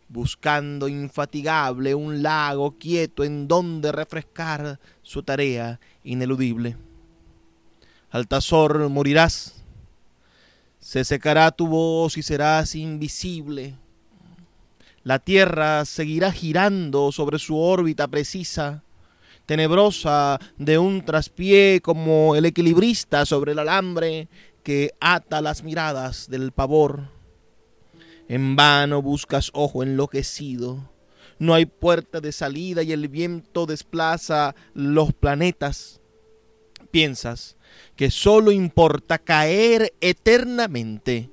buscando 0.08 0.88
infatigable 0.88 1.94
un 1.94 2.22
lago 2.22 2.78
quieto 2.78 3.24
en 3.24 3.46
donde 3.46 3.92
refrescar 3.92 4.80
su 5.02 5.22
tarea 5.22 5.78
ineludible. 6.02 6.76
Altazor 8.10 8.88
morirás, 8.88 9.62
se 10.80 11.04
secará 11.04 11.50
tu 11.50 11.66
voz 11.66 12.16
y 12.16 12.22
serás 12.22 12.74
invisible. 12.74 13.74
La 15.02 15.18
tierra 15.18 15.84
seguirá 15.84 16.32
girando 16.32 17.12
sobre 17.12 17.38
su 17.38 17.58
órbita 17.58 18.08
precisa, 18.08 18.82
tenebrosa 19.46 20.38
de 20.56 20.78
un 20.78 21.04
traspié 21.04 21.80
como 21.82 22.34
el 22.34 22.46
equilibrista 22.46 23.24
sobre 23.26 23.52
el 23.52 23.58
alambre 23.58 24.28
que 24.62 24.92
ata 25.00 25.40
las 25.40 25.62
miradas 25.62 26.28
del 26.28 26.52
pavor 26.52 27.17
en 28.28 28.56
vano 28.56 29.02
buscas 29.02 29.50
ojo 29.54 29.82
enloquecido. 29.82 30.90
No 31.38 31.54
hay 31.54 31.66
puerta 31.66 32.20
de 32.20 32.32
salida 32.32 32.82
y 32.82 32.92
el 32.92 33.08
viento 33.08 33.64
desplaza 33.66 34.54
los 34.74 35.12
planetas. 35.12 36.00
Piensas 36.90 37.56
que 37.96 38.10
solo 38.10 38.52
importa 38.52 39.18
caer 39.18 39.94
eternamente 40.00 41.30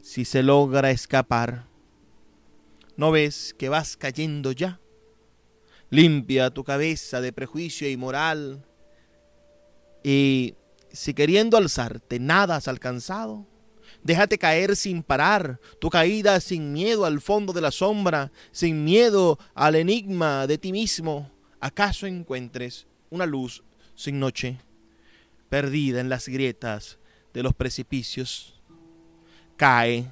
si 0.00 0.24
se 0.24 0.42
logra 0.42 0.90
escapar. 0.90 1.66
¿No 2.96 3.10
ves 3.10 3.54
que 3.56 3.68
vas 3.68 3.96
cayendo 3.96 4.52
ya? 4.52 4.80
Limpia 5.90 6.50
tu 6.50 6.64
cabeza 6.64 7.20
de 7.20 7.32
prejuicio 7.32 7.88
y 7.88 7.96
moral. 7.96 8.64
Y 10.02 10.54
si 10.92 11.14
queriendo 11.14 11.56
alzarte 11.56 12.18
nada 12.18 12.56
has 12.56 12.68
alcanzado, 12.68 13.46
Déjate 14.02 14.38
caer 14.38 14.76
sin 14.76 15.02
parar, 15.02 15.60
tu 15.80 15.90
caída 15.90 16.40
sin 16.40 16.72
miedo 16.72 17.04
al 17.04 17.20
fondo 17.20 17.52
de 17.52 17.60
la 17.60 17.70
sombra, 17.70 18.30
sin 18.52 18.84
miedo 18.84 19.38
al 19.54 19.74
enigma 19.74 20.46
de 20.46 20.58
ti 20.58 20.72
mismo. 20.72 21.30
¿Acaso 21.60 22.06
encuentres 22.06 22.86
una 23.10 23.26
luz 23.26 23.62
sin 23.94 24.20
noche, 24.20 24.58
perdida 25.48 26.00
en 26.00 26.08
las 26.08 26.28
grietas 26.28 26.98
de 27.34 27.42
los 27.42 27.54
precipicios? 27.54 28.54
Cae, 29.56 30.08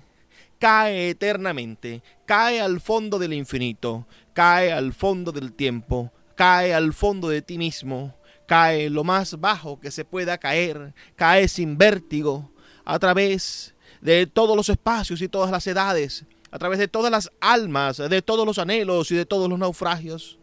cae 0.59 1.11
eternamente, 1.11 2.03
cae 2.27 2.61
al 2.61 2.81
fondo 2.81 3.19
del 3.19 3.33
infinito, 3.33 4.07
cae 4.33 4.73
al 4.73 4.93
fondo 4.93 5.31
del 5.31 5.53
tiempo, 5.53 6.13
cae 6.35 6.75
al 6.75 6.93
fondo 6.93 7.29
de 7.29 7.43
ti 7.43 7.57
mismo, 7.57 8.17
cae 8.49 8.91
lo 8.91 9.05
más 9.05 9.39
bajo 9.41 9.79
que 9.79 9.93
se 9.93 10.05
pueda 10.05 10.39
caer, 10.39 10.95
cae 11.15 11.47
sin 11.47 11.79
vértigo, 11.79 12.51
a 12.85 12.99
través 12.99 13.76
de 14.01 14.27
todos 14.27 14.57
los 14.57 14.69
espacios 14.69 15.23
y 15.23 15.29
todas 15.29 15.51
las 15.51 15.67
edades, 15.67 16.25
a 16.51 16.59
través 16.59 16.79
de 16.79 16.89
todas 16.89 17.11
las 17.11 17.31
almas, 17.41 17.97
de 17.97 18.23
todos 18.23 18.47
los 18.47 18.59
anhelos 18.59 19.11
y 19.11 19.15
de 19.15 19.27
todos 19.27 19.49
los 19.49 19.59
naufragios. 19.59 20.39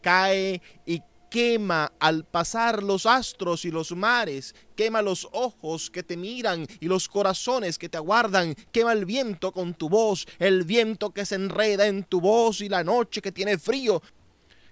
Cae 0.00 0.60
y 0.84 1.00
quema 1.30 1.92
al 1.98 2.24
pasar 2.24 2.82
los 2.82 3.06
astros 3.06 3.64
y 3.64 3.70
los 3.70 3.90
mares, 3.92 4.54
quema 4.76 5.02
los 5.02 5.28
ojos 5.32 5.90
que 5.90 6.02
te 6.02 6.16
miran 6.16 6.66
y 6.80 6.86
los 6.86 7.08
corazones 7.08 7.78
que 7.78 7.88
te 7.88 7.96
aguardan, 7.96 8.54
quema 8.70 8.92
el 8.92 9.04
viento 9.04 9.50
con 9.50 9.74
tu 9.74 9.88
voz, 9.88 10.26
el 10.38 10.64
viento 10.64 11.10
que 11.10 11.26
se 11.26 11.34
enreda 11.34 11.86
en 11.86 12.04
tu 12.04 12.20
voz 12.20 12.60
y 12.60 12.68
la 12.68 12.84
noche 12.84 13.20
que 13.20 13.32
tiene 13.32 13.58
frío 13.58 14.00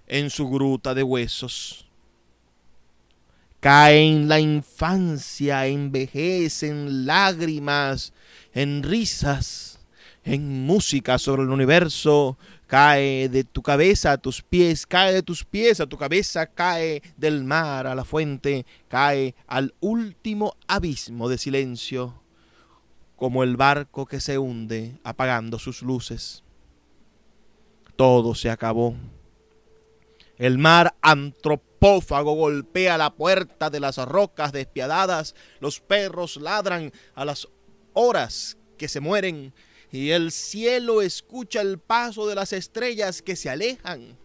en 0.07 0.29
su 0.29 0.49
gruta 0.49 0.93
de 0.93 1.03
huesos 1.03 1.85
cae 3.63 4.09
en 4.09 4.27
la 4.27 4.41
infancia, 4.41 5.67
envejece 5.67 6.67
en 6.67 7.05
lágrimas, 7.05 8.11
en 8.51 8.83
risas, 8.83 9.79
en 10.25 10.65
música 10.65 11.17
sobre 11.17 11.43
el 11.43 11.49
universo, 11.49 12.37
cae 12.67 13.29
de 13.29 13.45
tu 13.45 13.61
cabeza 13.61 14.11
a 14.11 14.17
tus 14.17 14.41
pies, 14.41 14.85
cae 14.85 15.13
de 15.13 15.23
tus 15.23 15.45
pies 15.45 15.79
a 15.79 15.87
tu 15.87 15.97
cabeza, 15.97 16.45
cae 16.45 17.01
del 17.15 17.45
mar 17.45 17.87
a 17.87 17.95
la 17.95 18.03
fuente, 18.03 18.65
cae 18.89 19.33
al 19.47 19.73
último 19.79 20.57
abismo 20.67 21.29
de 21.29 21.37
silencio, 21.37 22.21
como 23.15 23.43
el 23.43 23.55
barco 23.55 24.05
que 24.05 24.19
se 24.19 24.37
hunde 24.37 24.97
apagando 25.05 25.57
sus 25.57 25.83
luces. 25.83 26.43
Todo 27.95 28.35
se 28.35 28.49
acabó. 28.49 28.97
El 30.37 30.57
mar 30.57 30.95
antropófago 31.83 32.35
golpea 32.35 32.97
la 32.97 33.13
puerta 33.13 33.69
de 33.69 33.81
las 33.81 33.97
rocas 33.97 34.53
despiadadas, 34.53 35.35
los 35.59 35.81
perros 35.81 36.37
ladran 36.37 36.93
a 37.13 37.25
las 37.25 37.49
horas 37.91 38.57
que 38.77 38.87
se 38.87 39.01
mueren 39.01 39.53
y 39.91 40.11
el 40.11 40.31
cielo 40.31 41.01
escucha 41.01 41.59
el 41.59 41.79
paso 41.79 42.25
de 42.25 42.35
las 42.35 42.53
estrellas 42.53 43.21
que 43.21 43.35
se 43.35 43.49
alejan. 43.49 44.17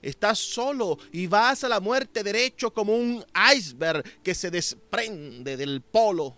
Estás 0.00 0.38
solo 0.38 0.98
y 1.10 1.26
vas 1.26 1.64
a 1.64 1.68
la 1.68 1.80
muerte 1.80 2.22
derecho 2.22 2.72
como 2.72 2.94
un 2.94 3.24
iceberg 3.56 4.04
que 4.22 4.32
se 4.32 4.52
desprende 4.52 5.56
del 5.56 5.82
polo. 5.82 6.36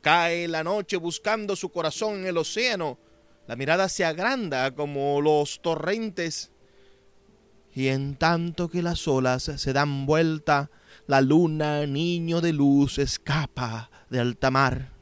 Cae 0.00 0.48
la 0.48 0.64
noche 0.64 0.96
buscando 0.96 1.54
su 1.54 1.68
corazón 1.68 2.16
en 2.16 2.26
el 2.26 2.36
océano. 2.36 2.98
La 3.46 3.54
mirada 3.54 3.88
se 3.88 4.04
agranda 4.04 4.74
como 4.74 5.20
los 5.20 5.62
torrentes. 5.62 6.50
Y 7.74 7.88
en 7.88 8.16
tanto 8.16 8.68
que 8.68 8.82
las 8.82 9.06
olas 9.06 9.44
se 9.56 9.72
dan 9.72 10.06
vuelta, 10.06 10.70
la 11.06 11.20
luna, 11.20 11.86
niño 11.86 12.40
de 12.40 12.52
luz, 12.52 12.98
escapa 12.98 13.90
de 14.10 14.20
alta 14.20 14.50
mar. 14.50 14.92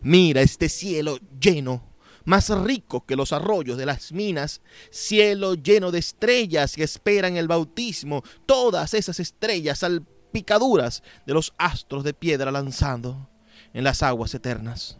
Mira 0.00 0.42
este 0.42 0.68
cielo 0.68 1.18
lleno, 1.40 1.92
más 2.24 2.50
rico 2.50 3.04
que 3.06 3.16
los 3.16 3.32
arroyos 3.32 3.78
de 3.78 3.86
las 3.86 4.12
minas, 4.12 4.60
cielo 4.90 5.54
lleno 5.54 5.90
de 5.90 5.98
estrellas 5.98 6.74
que 6.74 6.84
esperan 6.84 7.36
el 7.36 7.48
bautismo, 7.48 8.22
todas 8.46 8.94
esas 8.94 9.20
estrellas 9.20 9.80
salpicaduras 9.80 11.02
de 11.26 11.34
los 11.34 11.52
astros 11.56 12.04
de 12.04 12.14
piedra 12.14 12.50
lanzando 12.50 13.28
en 13.72 13.84
las 13.84 14.02
aguas 14.02 14.34
eternas. 14.34 14.98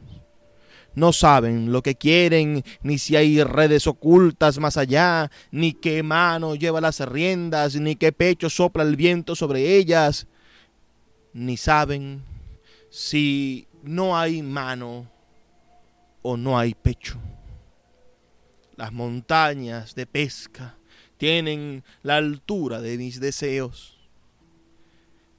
No 0.95 1.13
saben 1.13 1.73
lo 1.73 1.83
que 1.83 1.95
quieren, 1.95 2.63
ni 2.83 2.99
si 2.99 3.17
hay 3.17 3.43
redes 3.43 3.87
ocultas 3.87 4.59
más 4.59 4.77
allá, 4.77 5.31
ni 5.51 5.73
qué 5.73 6.03
mano 6.03 6.55
lleva 6.55 6.81
las 6.81 7.01
riendas, 7.01 7.77
ni 7.77 7.97
qué 7.97 8.13
pecho 8.13 8.51
sopla 8.51 8.83
el 8.83 8.97
viento 8.97 9.35
sobre 9.35 9.77
ellas, 9.77 10.27
ni 11.33 11.57
saben 11.57 12.23
si 12.91 13.67
no 13.83 14.19
hay 14.19 14.43
mano 14.43 15.11
o 16.21 16.37
no 16.37 16.59
hay 16.59 16.75
pecho. 16.75 17.19
Las 18.77 18.93
montañas 18.93 19.95
de 19.95 20.07
pesca 20.07 20.77
tienen 21.17 21.85
la 22.03 22.17
altura 22.17 22.81
de 22.81 22.99
mis 22.99 23.21
deseos. 23.21 23.99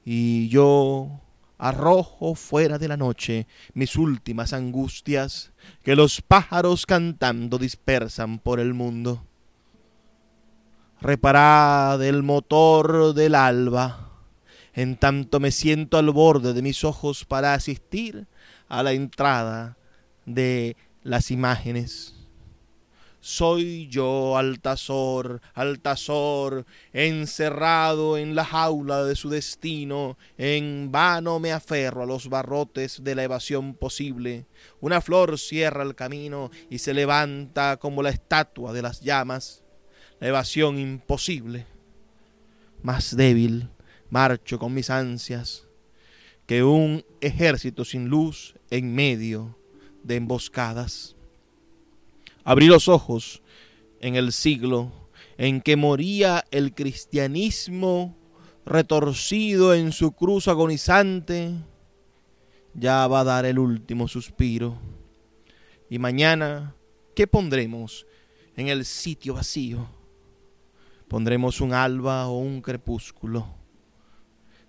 Y 0.05 0.49
yo 0.49 1.21
arrojo 1.63 2.35
fuera 2.35 2.77
de 2.77 2.89
la 2.89 2.97
noche 2.97 3.47
mis 3.73 3.95
últimas 3.95 4.51
angustias 4.51 5.53
que 5.81 5.95
los 5.95 6.21
pájaros 6.21 6.85
cantando 6.85 7.57
dispersan 7.57 8.37
por 8.39 8.59
el 8.59 8.73
mundo. 8.73 9.25
Reparad 10.99 12.03
el 12.03 12.21
motor 12.21 13.13
del 13.13 13.33
alba, 13.33 14.09
en 14.73 14.97
tanto 14.97 15.39
me 15.39 15.51
siento 15.51 15.97
al 15.97 16.09
borde 16.11 16.53
de 16.53 16.61
mis 16.61 16.83
ojos 16.83 17.23
para 17.23 17.53
asistir 17.53 18.27
a 18.67 18.83
la 18.83 18.91
entrada 18.91 19.77
de 20.25 20.75
las 21.01 21.31
imágenes. 21.31 22.12
Soy 23.25 23.87
yo, 23.87 24.37
Altazor, 24.37 25.39
Altazor, 25.53 26.65
encerrado 26.91 28.17
en 28.17 28.35
la 28.35 28.43
jaula 28.43 29.05
de 29.05 29.15
su 29.15 29.29
destino, 29.29 30.17
en 30.37 30.91
vano 30.91 31.39
me 31.39 31.53
aferro 31.53 32.03
a 32.03 32.05
los 32.05 32.27
barrotes 32.27 33.01
de 33.01 33.15
la 33.15 33.23
evasión 33.23 33.75
posible. 33.75 34.45
Una 34.81 34.99
flor 34.99 35.39
cierra 35.39 35.83
el 35.83 35.95
camino 35.95 36.51
y 36.69 36.79
se 36.79 36.93
levanta 36.93 37.77
como 37.77 38.03
la 38.03 38.09
estatua 38.09 38.73
de 38.73 38.81
las 38.81 38.99
llamas. 38.99 39.63
La 40.19 40.27
evasión 40.27 40.77
imposible. 40.77 41.65
Más 42.81 43.15
débil 43.15 43.69
marcho 44.09 44.59
con 44.59 44.73
mis 44.73 44.89
ansias 44.89 45.65
que 46.45 46.61
un 46.61 47.05
ejército 47.21 47.85
sin 47.85 48.09
luz 48.09 48.55
en 48.69 48.93
medio 48.93 49.57
de 50.03 50.17
emboscadas. 50.17 51.12
Abrí 52.43 52.67
los 52.67 52.89
ojos 52.89 53.41
en 54.01 54.15
el 54.15 54.33
siglo 54.33 54.91
en 55.37 55.61
que 55.61 55.75
moría 55.75 56.43
el 56.51 56.73
cristianismo 56.73 58.17
retorcido 58.65 59.73
en 59.73 59.91
su 59.91 60.11
cruz 60.11 60.47
agonizante, 60.47 61.53
ya 62.73 63.07
va 63.07 63.21
a 63.21 63.23
dar 63.23 63.45
el 63.45 63.59
último 63.59 64.07
suspiro. 64.07 64.77
Y 65.89 65.99
mañana, 65.99 66.75
¿qué 67.15 67.27
pondremos 67.27 68.05
en 68.55 68.67
el 68.67 68.85
sitio 68.85 69.35
vacío? 69.35 69.87
Pondremos 71.07 71.61
un 71.61 71.73
alba 71.73 72.27
o 72.27 72.39
un 72.39 72.61
crepúsculo. 72.61 73.47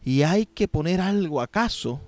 Y 0.02 0.22
hay 0.22 0.46
que 0.46 0.68
poner 0.68 1.00
algo 1.00 1.40
acaso. 1.40 2.00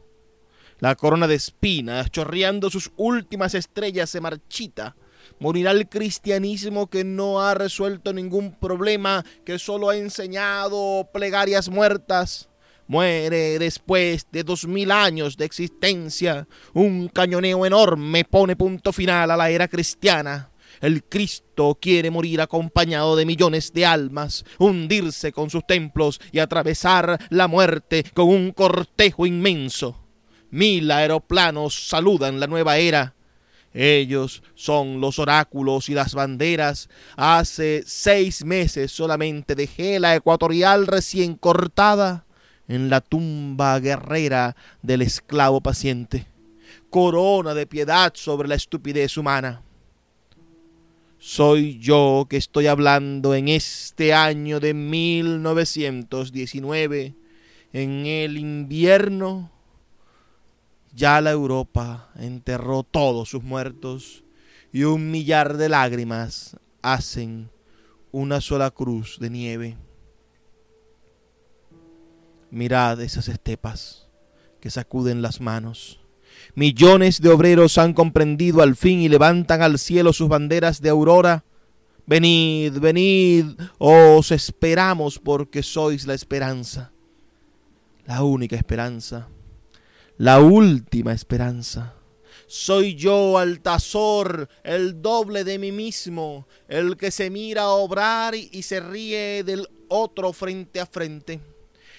La 0.78 0.94
corona 0.94 1.26
de 1.26 1.36
espinas, 1.36 2.10
chorreando 2.10 2.68
sus 2.68 2.92
últimas 2.96 3.54
estrellas, 3.54 4.10
se 4.10 4.20
marchita 4.20 4.94
Morirá 5.38 5.72
el 5.72 5.88
cristianismo 5.88 6.88
que 6.88 7.04
no 7.04 7.40
ha 7.40 7.54
resuelto 7.54 8.12
ningún 8.12 8.52
problema, 8.52 9.24
que 9.44 9.58
solo 9.58 9.90
ha 9.90 9.96
enseñado 9.96 11.08
plegarias 11.12 11.68
muertas. 11.68 12.48
Muere 12.88 13.58
después 13.58 14.26
de 14.30 14.44
dos 14.44 14.66
mil 14.66 14.92
años 14.92 15.36
de 15.36 15.44
existencia. 15.44 16.46
Un 16.72 17.08
cañoneo 17.08 17.66
enorme 17.66 18.24
pone 18.24 18.54
punto 18.54 18.92
final 18.92 19.30
a 19.30 19.36
la 19.36 19.50
era 19.50 19.66
cristiana. 19.66 20.52
El 20.80 21.02
Cristo 21.04 21.78
quiere 21.80 22.10
morir 22.10 22.40
acompañado 22.40 23.16
de 23.16 23.26
millones 23.26 23.72
de 23.72 23.86
almas, 23.86 24.44
hundirse 24.58 25.32
con 25.32 25.50
sus 25.50 25.66
templos 25.66 26.20
y 26.32 26.38
atravesar 26.38 27.18
la 27.30 27.48
muerte 27.48 28.04
con 28.14 28.28
un 28.28 28.52
cortejo 28.52 29.26
inmenso. 29.26 30.04
Mil 30.50 30.90
aeroplanos 30.90 31.88
saludan 31.88 32.38
la 32.38 32.46
nueva 32.46 32.76
era 32.78 33.15
ellos 33.78 34.42
son 34.54 35.02
los 35.02 35.18
oráculos 35.18 35.90
y 35.90 35.94
las 35.94 36.14
banderas. 36.14 36.88
Hace 37.14 37.82
seis 37.84 38.42
meses 38.42 38.90
solamente 38.90 39.54
dejé 39.54 40.00
la 40.00 40.16
ecuatorial 40.16 40.86
recién 40.86 41.34
cortada 41.34 42.24
en 42.68 42.88
la 42.88 43.02
tumba 43.02 43.78
guerrera 43.78 44.56
del 44.80 45.02
esclavo 45.02 45.60
paciente. 45.60 46.26
Corona 46.88 47.52
de 47.52 47.66
piedad 47.66 48.14
sobre 48.16 48.48
la 48.48 48.54
estupidez 48.54 49.18
humana. 49.18 49.60
Soy 51.18 51.78
yo 51.78 52.26
que 52.30 52.38
estoy 52.38 52.68
hablando 52.68 53.34
en 53.34 53.48
este 53.48 54.14
año 54.14 54.58
de 54.58 54.72
1919, 54.72 57.14
en 57.74 58.06
el 58.06 58.38
invierno 58.38 59.50
ya 60.96 61.20
la 61.20 61.30
Europa 61.30 62.08
enterró 62.18 62.82
todos 62.82 63.28
sus 63.28 63.42
muertos 63.42 64.24
y 64.72 64.84
un 64.84 65.10
millar 65.10 65.58
de 65.58 65.68
lágrimas 65.68 66.56
hacen 66.80 67.50
una 68.12 68.40
sola 68.40 68.70
cruz 68.70 69.18
de 69.20 69.28
nieve. 69.28 69.76
Mirad 72.50 73.02
esas 73.02 73.28
estepas 73.28 74.08
que 74.58 74.70
sacuden 74.70 75.20
las 75.20 75.42
manos. 75.42 76.00
Millones 76.54 77.20
de 77.20 77.28
obreros 77.28 77.76
han 77.76 77.92
comprendido 77.92 78.62
al 78.62 78.74
fin 78.74 79.00
y 79.00 79.10
levantan 79.10 79.60
al 79.60 79.78
cielo 79.78 80.14
sus 80.14 80.28
banderas 80.28 80.80
de 80.80 80.88
aurora. 80.88 81.44
Venid, 82.06 82.78
venid, 82.78 83.46
os 83.76 84.30
esperamos 84.30 85.18
porque 85.18 85.62
sois 85.62 86.06
la 86.06 86.14
esperanza, 86.14 86.90
la 88.06 88.22
única 88.22 88.56
esperanza 88.56 89.28
la 90.18 90.40
última 90.40 91.12
esperanza. 91.12 91.94
Soy 92.46 92.94
yo, 92.94 93.38
Altazor, 93.38 94.48
el 94.62 95.02
doble 95.02 95.44
de 95.44 95.58
mí 95.58 95.72
mismo, 95.72 96.46
el 96.68 96.96
que 96.96 97.10
se 97.10 97.28
mira 97.28 97.68
obrar 97.68 98.34
y 98.34 98.62
se 98.62 98.80
ríe 98.80 99.42
del 99.44 99.68
otro 99.88 100.32
frente 100.32 100.80
a 100.80 100.86
frente, 100.86 101.40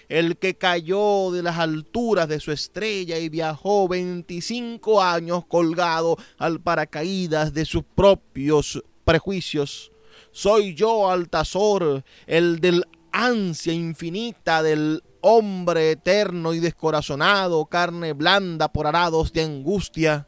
el 0.07 0.37
que 0.37 0.55
cayó 0.55 1.31
de 1.31 1.43
las 1.43 1.57
alturas 1.57 2.27
de 2.29 2.39
su 2.39 2.51
estrella 2.51 3.19
y 3.19 3.29
viajó 3.29 3.87
25 3.87 5.01
años 5.01 5.45
colgado 5.45 6.17
al 6.37 6.61
paracaídas 6.61 7.53
de 7.53 7.65
sus 7.65 7.83
propios 7.83 8.81
prejuicios. 9.03 9.91
Soy 10.31 10.73
yo, 10.73 11.11
Altazor, 11.11 12.03
el 12.25 12.59
del 12.61 12.85
ansia 13.11 13.73
infinita 13.73 14.63
del 14.63 15.03
hombre 15.29 15.91
eterno 15.91 16.53
y 16.53 16.59
descorazonado, 16.59 17.65
carne 17.65 18.13
blanda 18.13 18.71
por 18.71 18.87
arados 18.87 19.33
de 19.33 19.43
angustia, 19.43 20.25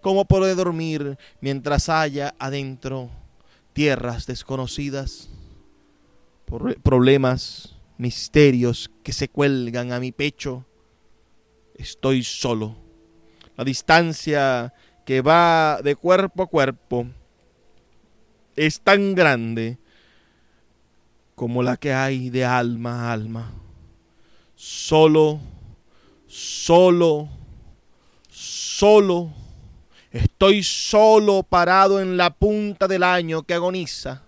¿cómo 0.00 0.24
puede 0.24 0.56
dormir 0.56 1.16
mientras 1.40 1.88
haya 1.88 2.34
adentro 2.40 3.08
tierras 3.72 4.26
desconocidas? 4.26 5.28
Problemas, 6.82 7.76
misterios 7.98 8.90
que 9.04 9.12
se 9.12 9.28
cuelgan 9.28 9.92
a 9.92 10.00
mi 10.00 10.10
pecho. 10.10 10.64
Estoy 11.76 12.24
solo. 12.24 12.74
La 13.56 13.62
distancia 13.62 14.74
que 15.04 15.20
va 15.20 15.80
de 15.84 15.94
cuerpo 15.94 16.42
a 16.42 16.46
cuerpo 16.48 17.06
es 18.56 18.80
tan 18.80 19.14
grande 19.14 19.78
como 21.36 21.62
la 21.62 21.76
que 21.76 21.92
hay 21.92 22.28
de 22.28 22.44
alma 22.44 23.08
a 23.08 23.12
alma 23.12 23.52
solo, 24.56 25.38
solo, 26.26 27.28
solo. 28.28 29.32
Estoy 30.10 30.62
solo 30.62 31.42
parado 31.42 32.00
en 32.00 32.16
la 32.16 32.30
punta 32.30 32.88
del 32.88 33.02
año 33.02 33.42
que 33.42 33.54
agoniza. 33.54 34.22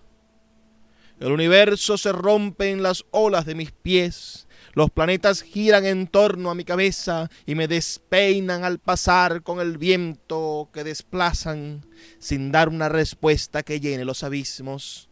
El 1.19 1.31
universo 1.33 1.97
se 1.97 2.13
rompe 2.13 2.69
en 2.69 2.83
las 2.83 3.03
olas 3.11 3.45
de 3.45 3.55
mis 3.55 3.71
pies. 3.71 4.47
Los 4.73 4.91
planetas 4.91 5.41
giran 5.41 5.85
en 5.85 6.07
torno 6.07 6.51
a 6.51 6.55
mi 6.55 6.63
cabeza 6.63 7.29
y 7.45 7.55
me 7.55 7.67
despeinan 7.67 8.63
al 8.63 8.77
pasar 8.77 9.41
con 9.41 9.59
el 9.59 9.77
viento 9.77 10.69
que 10.71 10.83
desplazan 10.83 11.85
sin 12.19 12.51
dar 12.51 12.69
una 12.69 12.87
respuesta 12.87 13.63
que 13.63 13.79
llene 13.79 14.05
los 14.05 14.23
abismos 14.23 15.08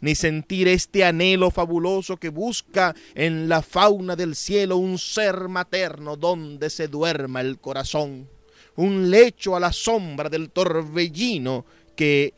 ni 0.00 0.14
sentir 0.14 0.68
este 0.68 1.04
anhelo 1.04 1.50
fabuloso 1.50 2.16
que 2.16 2.28
busca 2.30 2.94
en 3.14 3.48
la 3.48 3.62
fauna 3.62 4.16
del 4.16 4.34
cielo 4.34 4.76
un 4.76 4.98
ser 4.98 5.48
materno 5.48 6.16
donde 6.16 6.70
se 6.70 6.88
duerma 6.88 7.40
el 7.40 7.58
corazón, 7.58 8.28
un 8.76 9.10
lecho 9.10 9.56
a 9.56 9.60
la 9.60 9.72
sombra 9.72 10.28
del 10.28 10.50
torbellino 10.50 11.64
que 11.96 12.34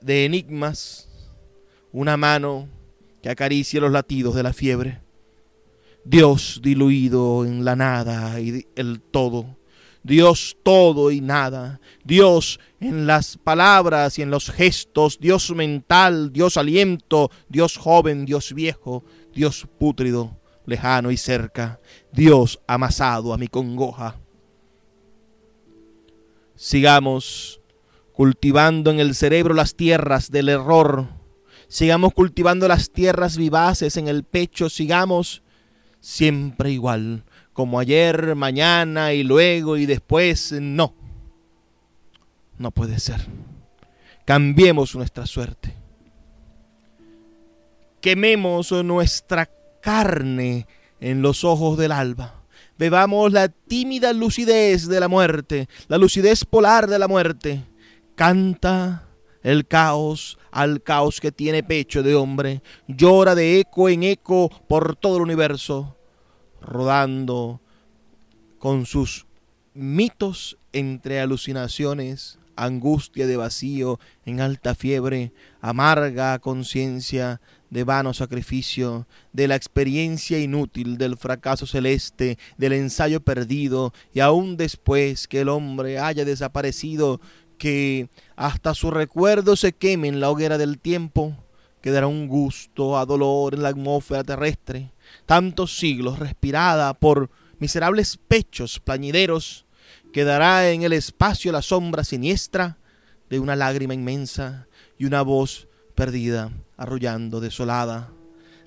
de 0.00 0.24
enigmas, 0.24 1.08
una 1.92 2.16
mano 2.16 2.68
que 3.22 3.28
acaricia 3.28 3.80
los 3.80 3.92
latidos 3.92 4.34
de 4.34 4.42
la 4.42 4.52
fiebre, 4.52 5.00
Dios 6.04 6.60
diluido 6.62 7.44
en 7.44 7.64
la 7.64 7.74
nada 7.74 8.40
y 8.40 8.66
el 8.76 9.00
todo, 9.00 9.56
Dios 10.06 10.56
todo 10.62 11.10
y 11.10 11.20
nada, 11.20 11.80
Dios 12.04 12.60
en 12.78 13.08
las 13.08 13.36
palabras 13.36 14.20
y 14.20 14.22
en 14.22 14.30
los 14.30 14.52
gestos, 14.52 15.18
Dios 15.18 15.50
mental, 15.50 16.32
Dios 16.32 16.56
aliento, 16.56 17.32
Dios 17.48 17.76
joven, 17.76 18.24
Dios 18.24 18.52
viejo, 18.54 19.02
Dios 19.34 19.66
pútrido, 19.80 20.40
lejano 20.64 21.10
y 21.10 21.16
cerca, 21.16 21.80
Dios 22.12 22.60
amasado 22.68 23.34
a 23.34 23.36
mi 23.36 23.48
congoja. 23.48 24.20
Sigamos 26.54 27.60
cultivando 28.12 28.92
en 28.92 29.00
el 29.00 29.16
cerebro 29.16 29.54
las 29.54 29.74
tierras 29.74 30.30
del 30.30 30.50
error, 30.50 31.08
sigamos 31.66 32.14
cultivando 32.14 32.68
las 32.68 32.92
tierras 32.92 33.36
vivaces 33.36 33.96
en 33.96 34.06
el 34.06 34.22
pecho, 34.22 34.70
sigamos 34.70 35.42
siempre 35.98 36.70
igual, 36.70 37.24
como 37.56 37.80
ayer, 37.80 38.34
mañana 38.34 39.14
y 39.14 39.22
luego 39.22 39.78
y 39.78 39.86
después, 39.86 40.52
no. 40.60 40.92
No 42.58 42.70
puede 42.70 43.00
ser. 43.00 43.26
Cambiemos 44.26 44.94
nuestra 44.94 45.24
suerte. 45.24 45.74
Quememos 48.02 48.72
nuestra 48.84 49.48
carne 49.80 50.66
en 51.00 51.22
los 51.22 51.44
ojos 51.44 51.78
del 51.78 51.92
alba. 51.92 52.42
Bebamos 52.76 53.32
la 53.32 53.48
tímida 53.48 54.12
lucidez 54.12 54.86
de 54.86 55.00
la 55.00 55.08
muerte, 55.08 55.66
la 55.88 55.96
lucidez 55.96 56.44
polar 56.44 56.86
de 56.88 56.98
la 56.98 57.08
muerte. 57.08 57.64
Canta 58.16 59.08
el 59.42 59.66
caos 59.66 60.38
al 60.50 60.82
caos 60.82 61.20
que 61.20 61.32
tiene 61.32 61.62
pecho 61.62 62.02
de 62.02 62.16
hombre, 62.16 62.62
llora 62.86 63.34
de 63.34 63.60
eco 63.60 63.88
en 63.88 64.02
eco 64.02 64.50
por 64.68 64.96
todo 64.96 65.16
el 65.16 65.22
universo, 65.22 65.95
rodando 66.60 67.60
con 68.58 68.86
sus 68.86 69.26
mitos 69.74 70.58
entre 70.72 71.20
alucinaciones, 71.20 72.38
angustia 72.56 73.26
de 73.26 73.36
vacío, 73.36 74.00
en 74.24 74.40
alta 74.40 74.74
fiebre, 74.74 75.32
amarga 75.60 76.38
conciencia 76.38 77.40
de 77.70 77.84
vano 77.84 78.14
sacrificio, 78.14 79.06
de 79.32 79.48
la 79.48 79.56
experiencia 79.56 80.38
inútil, 80.38 80.98
del 80.98 81.16
fracaso 81.16 81.66
celeste, 81.66 82.38
del 82.56 82.72
ensayo 82.72 83.20
perdido, 83.20 83.92
y 84.14 84.20
aún 84.20 84.56
después 84.56 85.28
que 85.28 85.40
el 85.40 85.48
hombre 85.48 85.98
haya 85.98 86.24
desaparecido, 86.24 87.20
que 87.58 88.08
hasta 88.36 88.74
su 88.74 88.90
recuerdo 88.90 89.56
se 89.56 89.72
queme 89.72 90.08
en 90.08 90.20
la 90.20 90.30
hoguera 90.30 90.58
del 90.58 90.78
tiempo, 90.78 91.36
quedará 91.80 92.06
un 92.06 92.28
gusto 92.28 92.98
a 92.98 93.06
dolor 93.06 93.54
en 93.54 93.62
la 93.62 93.70
atmósfera 93.70 94.24
terrestre, 94.24 94.92
tantos 95.26 95.76
siglos 95.76 96.18
respirada 96.18 96.94
por 96.94 97.30
miserables 97.58 98.18
pechos 98.28 98.80
plañideros, 98.80 99.66
quedará 100.12 100.70
en 100.70 100.82
el 100.82 100.92
espacio 100.92 101.52
la 101.52 101.62
sombra 101.62 102.04
siniestra 102.04 102.78
de 103.28 103.40
una 103.40 103.56
lágrima 103.56 103.94
inmensa 103.94 104.66
y 104.98 105.04
una 105.04 105.22
voz 105.22 105.68
perdida, 105.94 106.50
arrullando, 106.76 107.40
desolada. 107.40 108.12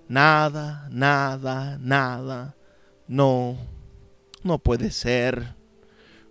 Nada, 0.08 0.88
nada, 0.92 1.78
nada. 1.80 2.56
No, 3.08 3.58
no 4.44 4.60
puede 4.60 4.92
ser. 4.92 5.56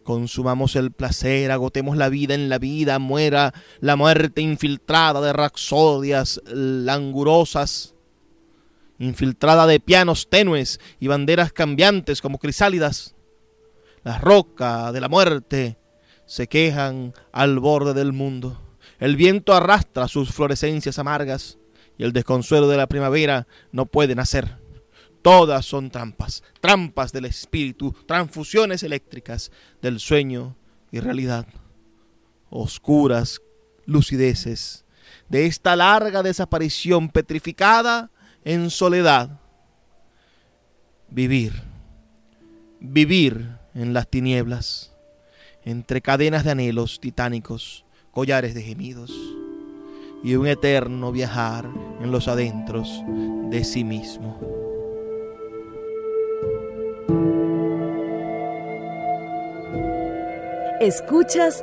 Consumamos 0.03 0.75
el 0.75 0.91
placer, 0.91 1.51
agotemos 1.51 1.97
la 1.97 2.09
vida 2.09 2.35
en 2.35 2.49
la 2.49 2.59
vida, 2.59 2.99
muera 2.99 3.53
la 3.81 3.95
muerte 3.95 4.41
infiltrada 4.41 5.21
de 5.21 5.33
raxodias 5.33 6.41
langurosas, 6.47 7.95
infiltrada 8.99 9.67
de 9.67 9.81
pianos 9.81 10.29
tenues 10.29 10.81
y 10.99 11.07
banderas 11.07 11.53
cambiantes 11.53 12.21
como 12.21 12.39
crisálidas. 12.39 13.15
Las 14.03 14.21
rocas 14.21 14.93
de 14.93 15.01
la 15.01 15.09
muerte 15.09 15.79
se 16.27 16.47
quejan 16.47 17.15
al 17.33 17.59
borde 17.59 17.95
del 17.95 18.13
mundo. 18.13 18.61
El 18.99 19.17
viento 19.17 19.55
arrastra 19.55 20.09
sus 20.09 20.33
florescencias 20.33 20.99
amargas 20.99 21.59
y 21.97 22.05
el 22.05 22.13
desconsuelo 22.13 22.69
de 22.69 22.77
la 22.77 22.87
primavera 22.87 23.47
no 23.73 23.87
puede 23.87 24.15
nacer. 24.15 24.59
Todas 25.23 25.67
son 25.67 25.91
trampas, 25.91 26.43
trampas 26.61 27.13
del 27.13 27.25
espíritu, 27.25 27.95
transfusiones 28.07 28.83
eléctricas 28.83 29.51
del 29.83 30.01
sueño 30.01 30.57
y 30.91 31.01
realidad. 31.01 31.47
Oscuras 32.51 33.41
lucideces 33.85 34.85
de 35.29 35.47
esta 35.47 35.77
larga 35.77 36.23
desaparición 36.23 37.09
petrificada 37.09 38.11
en 38.49 38.71
soledad. 38.71 39.29
Vivir, 41.11 41.53
vivir 42.81 43.59
en 43.75 43.93
las 43.93 44.09
tinieblas, 44.09 44.91
entre 45.67 46.01
cadenas 46.01 46.45
de 46.45 46.53
anhelos 46.53 46.99
titánicos, 46.99 47.85
collares 48.11 48.55
de 48.55 48.63
gemidos 48.63 49.13
y 50.25 50.35
un 50.37 50.47
eterno 50.47 51.13
viajar 51.13 51.69
en 52.01 52.11
los 52.11 52.27
adentros 52.27 53.03
de 53.51 53.65
sí 53.65 53.85
mismo. 53.85 54.41
Escuchas 60.81 61.63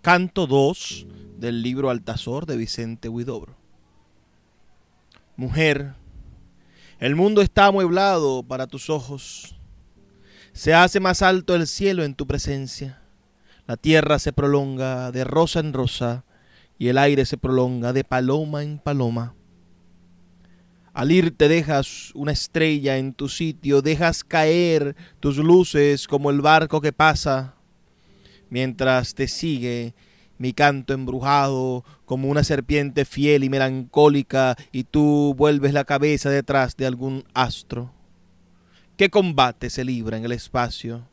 Canto 0.00 0.46
2 0.46 1.06
del 1.38 1.60
libro 1.60 1.90
Altazor 1.90 2.46
de 2.46 2.56
Vicente 2.56 3.08
Huidobro. 3.08 3.56
Mujer, 5.36 5.94
el 7.00 7.16
mundo 7.16 7.42
está 7.42 7.66
amueblado 7.66 8.44
para 8.44 8.68
tus 8.68 8.90
ojos. 8.90 9.56
Se 10.52 10.72
hace 10.72 11.00
más 11.00 11.20
alto 11.20 11.56
el 11.56 11.66
cielo 11.66 12.04
en 12.04 12.14
tu 12.14 12.28
presencia. 12.28 13.02
La 13.66 13.76
tierra 13.76 14.20
se 14.20 14.32
prolonga 14.32 15.10
de 15.10 15.24
rosa 15.24 15.58
en 15.58 15.72
rosa 15.72 16.24
y 16.78 16.88
el 16.88 16.96
aire 16.96 17.26
se 17.26 17.36
prolonga 17.36 17.92
de 17.92 18.04
paloma 18.04 18.62
en 18.62 18.78
paloma. 18.78 19.34
Al 20.92 21.10
irte 21.10 21.48
dejas 21.48 22.12
una 22.14 22.30
estrella 22.30 22.98
en 22.98 23.14
tu 23.14 23.28
sitio, 23.28 23.82
dejas 23.82 24.22
caer 24.22 24.94
tus 25.18 25.38
luces 25.38 26.06
como 26.06 26.30
el 26.30 26.40
barco 26.40 26.80
que 26.80 26.92
pasa 26.92 27.57
mientras 28.50 29.14
te 29.14 29.28
sigue 29.28 29.94
mi 30.38 30.52
canto 30.52 30.94
embrujado 30.94 31.84
como 32.04 32.28
una 32.28 32.44
serpiente 32.44 33.04
fiel 33.04 33.44
y 33.44 33.50
melancólica 33.50 34.56
y 34.72 34.84
tú 34.84 35.34
vuelves 35.36 35.72
la 35.72 35.84
cabeza 35.84 36.30
detrás 36.30 36.76
de 36.76 36.86
algún 36.86 37.24
astro. 37.34 37.92
¿Qué 38.96 39.10
combate 39.10 39.70
se 39.70 39.84
libra 39.84 40.16
en 40.16 40.24
el 40.24 40.32
espacio? 40.32 41.06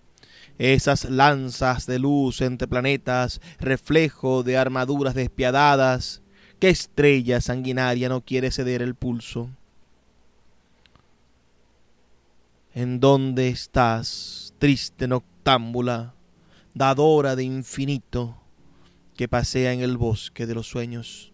Esas 0.57 1.09
lanzas 1.09 1.85
de 1.85 1.99
luz 1.99 2.41
entre 2.41 2.67
planetas, 2.67 3.41
reflejo 3.59 4.41
de 4.43 4.57
armaduras 4.57 5.13
despiadadas, 5.13 6.21
¿qué 6.59 6.69
estrella 6.69 7.41
sanguinaria 7.41 8.07
no 8.09 8.21
quiere 8.21 8.51
ceder 8.51 8.81
el 8.81 8.95
pulso? 8.95 9.49
¿En 12.73 12.99
dónde 12.99 13.49
estás, 13.49 14.53
triste 14.57 15.07
noctámbula? 15.07 16.13
Dadora 16.75 17.35
de 17.35 17.43
infinito, 17.43 18.37
que 19.15 19.27
pasea 19.27 19.73
en 19.73 19.79
el 19.81 19.97
bosque 19.97 20.45
de 20.45 20.53
los 20.53 20.67
sueños. 20.67 21.31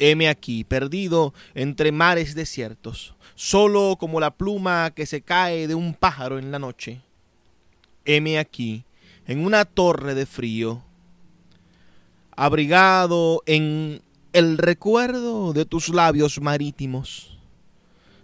Heme 0.00 0.28
aquí, 0.28 0.64
perdido 0.64 1.32
entre 1.54 1.92
mares 1.92 2.34
desiertos, 2.34 3.14
solo 3.36 3.96
como 3.98 4.18
la 4.18 4.32
pluma 4.32 4.90
que 4.90 5.06
se 5.06 5.22
cae 5.22 5.68
de 5.68 5.76
un 5.76 5.94
pájaro 5.94 6.38
en 6.38 6.50
la 6.50 6.58
noche. 6.58 7.00
Heme 8.04 8.40
aquí, 8.40 8.84
en 9.26 9.46
una 9.46 9.64
torre 9.64 10.14
de 10.14 10.26
frío, 10.26 10.82
abrigado 12.32 13.42
en 13.46 14.02
el 14.32 14.58
recuerdo 14.58 15.52
de 15.52 15.64
tus 15.64 15.88
labios 15.90 16.40
marítimos. 16.40 17.30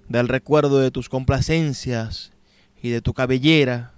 del 0.08 0.26
recuerdo 0.26 0.80
de 0.80 0.90
tus 0.90 1.08
complacencias 1.08 2.32
y 2.82 2.88
de 2.88 3.00
tu 3.00 3.14
cabellera, 3.14 3.94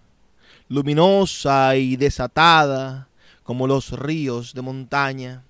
luminosa 0.72 1.76
y 1.76 1.96
desatada 1.96 3.06
como 3.42 3.66
los 3.66 3.90
ríos 3.90 4.54
de 4.54 4.62
montaña. 4.62 5.44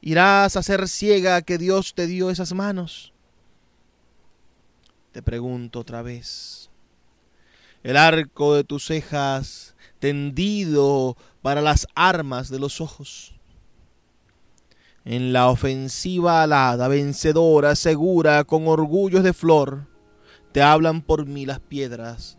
¿Irás 0.00 0.56
a 0.56 0.64
ser 0.64 0.88
ciega 0.88 1.42
que 1.42 1.58
Dios 1.58 1.94
te 1.94 2.08
dio 2.08 2.28
esas 2.28 2.52
manos? 2.52 3.12
Te 5.12 5.22
pregunto 5.22 5.78
otra 5.78 6.02
vez. 6.02 6.70
El 7.84 7.96
arco 7.96 8.56
de 8.56 8.64
tus 8.64 8.86
cejas 8.86 9.76
tendido 10.00 11.16
para 11.40 11.60
las 11.60 11.86
armas 11.94 12.48
de 12.48 12.58
los 12.58 12.80
ojos. 12.80 13.36
En 15.04 15.32
la 15.32 15.48
ofensiva 15.50 16.42
alada, 16.42 16.88
vencedora, 16.88 17.76
segura, 17.76 18.42
con 18.42 18.66
orgullos 18.66 19.22
de 19.22 19.32
flor, 19.32 19.86
te 20.50 20.62
hablan 20.62 21.00
por 21.00 21.26
mí 21.26 21.46
las 21.46 21.60
piedras 21.60 22.38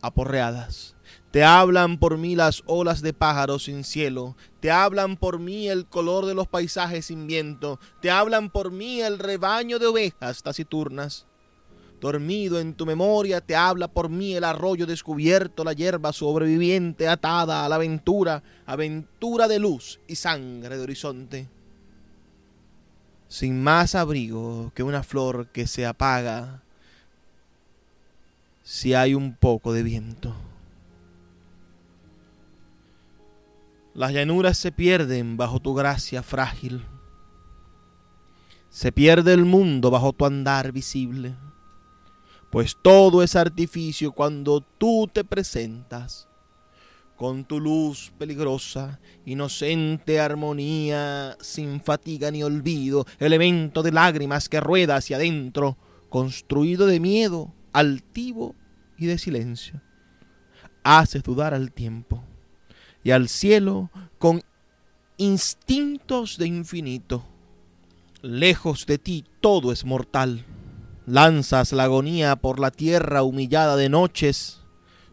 aporreadas. 0.00 0.94
Te 1.38 1.44
hablan 1.44 1.98
por 1.98 2.18
mí 2.18 2.34
las 2.34 2.64
olas 2.66 3.00
de 3.00 3.12
pájaros 3.12 3.66
sin 3.66 3.84
cielo, 3.84 4.34
te 4.58 4.72
hablan 4.72 5.16
por 5.16 5.38
mí 5.38 5.68
el 5.68 5.86
color 5.86 6.26
de 6.26 6.34
los 6.34 6.48
paisajes 6.48 7.06
sin 7.06 7.28
viento, 7.28 7.78
te 8.02 8.10
hablan 8.10 8.50
por 8.50 8.72
mí 8.72 9.02
el 9.02 9.20
rebaño 9.20 9.78
de 9.78 9.86
ovejas 9.86 10.42
taciturnas. 10.42 11.26
Dormido 12.00 12.58
en 12.58 12.74
tu 12.74 12.86
memoria 12.86 13.40
te 13.40 13.54
habla 13.54 13.86
por 13.86 14.08
mí 14.08 14.34
el 14.34 14.42
arroyo 14.42 14.84
descubierto, 14.84 15.62
la 15.62 15.74
hierba 15.74 16.12
sobreviviente 16.12 17.06
atada 17.06 17.64
a 17.64 17.68
la 17.68 17.76
aventura, 17.76 18.42
aventura 18.66 19.46
de 19.46 19.60
luz 19.60 20.00
y 20.08 20.16
sangre 20.16 20.76
de 20.76 20.82
horizonte. 20.82 21.48
Sin 23.28 23.62
más 23.62 23.94
abrigo 23.94 24.72
que 24.74 24.82
una 24.82 25.04
flor 25.04 25.46
que 25.52 25.68
se 25.68 25.86
apaga 25.86 26.62
si 28.64 28.94
hay 28.94 29.14
un 29.14 29.36
poco 29.36 29.72
de 29.72 29.84
viento. 29.84 30.34
Las 33.98 34.12
llanuras 34.12 34.56
se 34.56 34.70
pierden 34.70 35.36
bajo 35.36 35.60
tu 35.60 35.74
gracia 35.74 36.22
frágil. 36.22 36.86
Se 38.70 38.92
pierde 38.92 39.34
el 39.34 39.44
mundo 39.44 39.90
bajo 39.90 40.12
tu 40.12 40.24
andar 40.24 40.72
visible 40.72 41.34
pues 42.50 42.76
todo 42.80 43.22
es 43.22 43.36
artificio 43.36 44.12
cuando 44.12 44.60
tú 44.60 45.08
te 45.12 45.24
presentas 45.24 46.28
con 47.16 47.44
tu 47.44 47.58
luz 47.58 48.12
peligrosa, 48.16 49.00
inocente 49.26 50.20
armonía, 50.20 51.36
sin 51.40 51.80
fatiga 51.80 52.30
ni 52.30 52.44
olvido, 52.44 53.06
elemento 53.18 53.82
de 53.82 53.90
lágrimas 53.90 54.48
que 54.48 54.60
rueda 54.60 54.94
hacia 54.94 55.16
adentro, 55.16 55.76
construido 56.10 56.86
de 56.86 57.00
miedo, 57.00 57.52
altivo 57.72 58.54
y 58.96 59.06
de 59.06 59.18
silencio. 59.18 59.82
Haces 60.84 61.24
dudar 61.24 61.54
al 61.54 61.72
tiempo 61.72 62.22
y 63.08 63.10
al 63.10 63.30
cielo 63.30 63.90
con 64.18 64.42
instintos 65.16 66.36
de 66.36 66.46
infinito. 66.46 67.24
Lejos 68.20 68.84
de 68.84 68.98
ti 68.98 69.24
todo 69.40 69.72
es 69.72 69.86
mortal 69.86 70.44
lanzas 71.06 71.72
la 71.72 71.84
agonía 71.84 72.36
por 72.36 72.60
la 72.60 72.70
tierra 72.70 73.22
humillada 73.22 73.76
de 73.76 73.88
noches, 73.88 74.60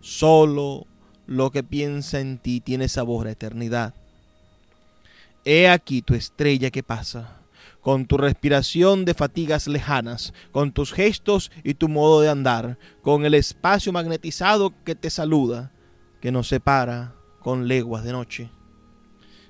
solo 0.01 0.87
lo 1.25 1.51
que 1.51 1.63
piensa 1.63 2.19
en 2.19 2.37
ti 2.37 2.59
tiene 2.59 2.89
sabor 2.89 3.27
a 3.27 3.31
eternidad. 3.31 3.93
He 5.45 5.69
aquí 5.69 6.01
tu 6.01 6.13
estrella 6.13 6.69
que 6.69 6.83
pasa, 6.83 7.37
con 7.79 8.07
tu 8.07 8.17
respiración 8.17 9.05
de 9.05 9.13
fatigas 9.13 9.67
lejanas, 9.67 10.33
con 10.51 10.73
tus 10.73 10.91
gestos 10.91 11.49
y 11.63 11.75
tu 11.75 11.87
modo 11.87 12.19
de 12.19 12.27
andar, 12.27 12.77
con 13.01 13.23
el 13.23 13.33
espacio 13.33 13.93
magnetizado 13.93 14.73
que 14.83 14.95
te 14.95 15.09
saluda, 15.09 15.71
que 16.19 16.33
nos 16.33 16.49
separa 16.49 17.15
con 17.45 17.67
leguas 17.67 18.03
de 18.03 18.11
noche. 18.11 18.49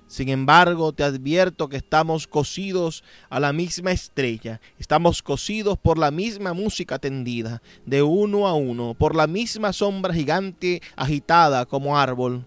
Sin 0.06 0.28
embargo, 0.28 0.92
te 0.92 1.06
advierto 1.06 1.70
que 1.70 1.78
estamos 1.78 2.28
cosidos 2.28 3.06
a 3.30 3.40
la 3.40 3.54
misma 3.54 3.94
estrella, 3.94 4.60
estamos 4.78 5.24
cosidos 5.24 5.78
por 5.78 5.98
la 5.98 6.12
misma 6.12 6.52
música 6.52 7.00
tendida, 7.00 7.62
de 7.86 8.04
uno 8.04 8.50
a 8.50 8.54
uno, 8.54 8.96
por 8.96 9.16
la 9.16 9.28
misma 9.28 9.72
sombra 9.72 10.14
gigante 10.14 10.82
agitada 10.98 11.66
como 11.66 11.98
árbol. 11.98 12.46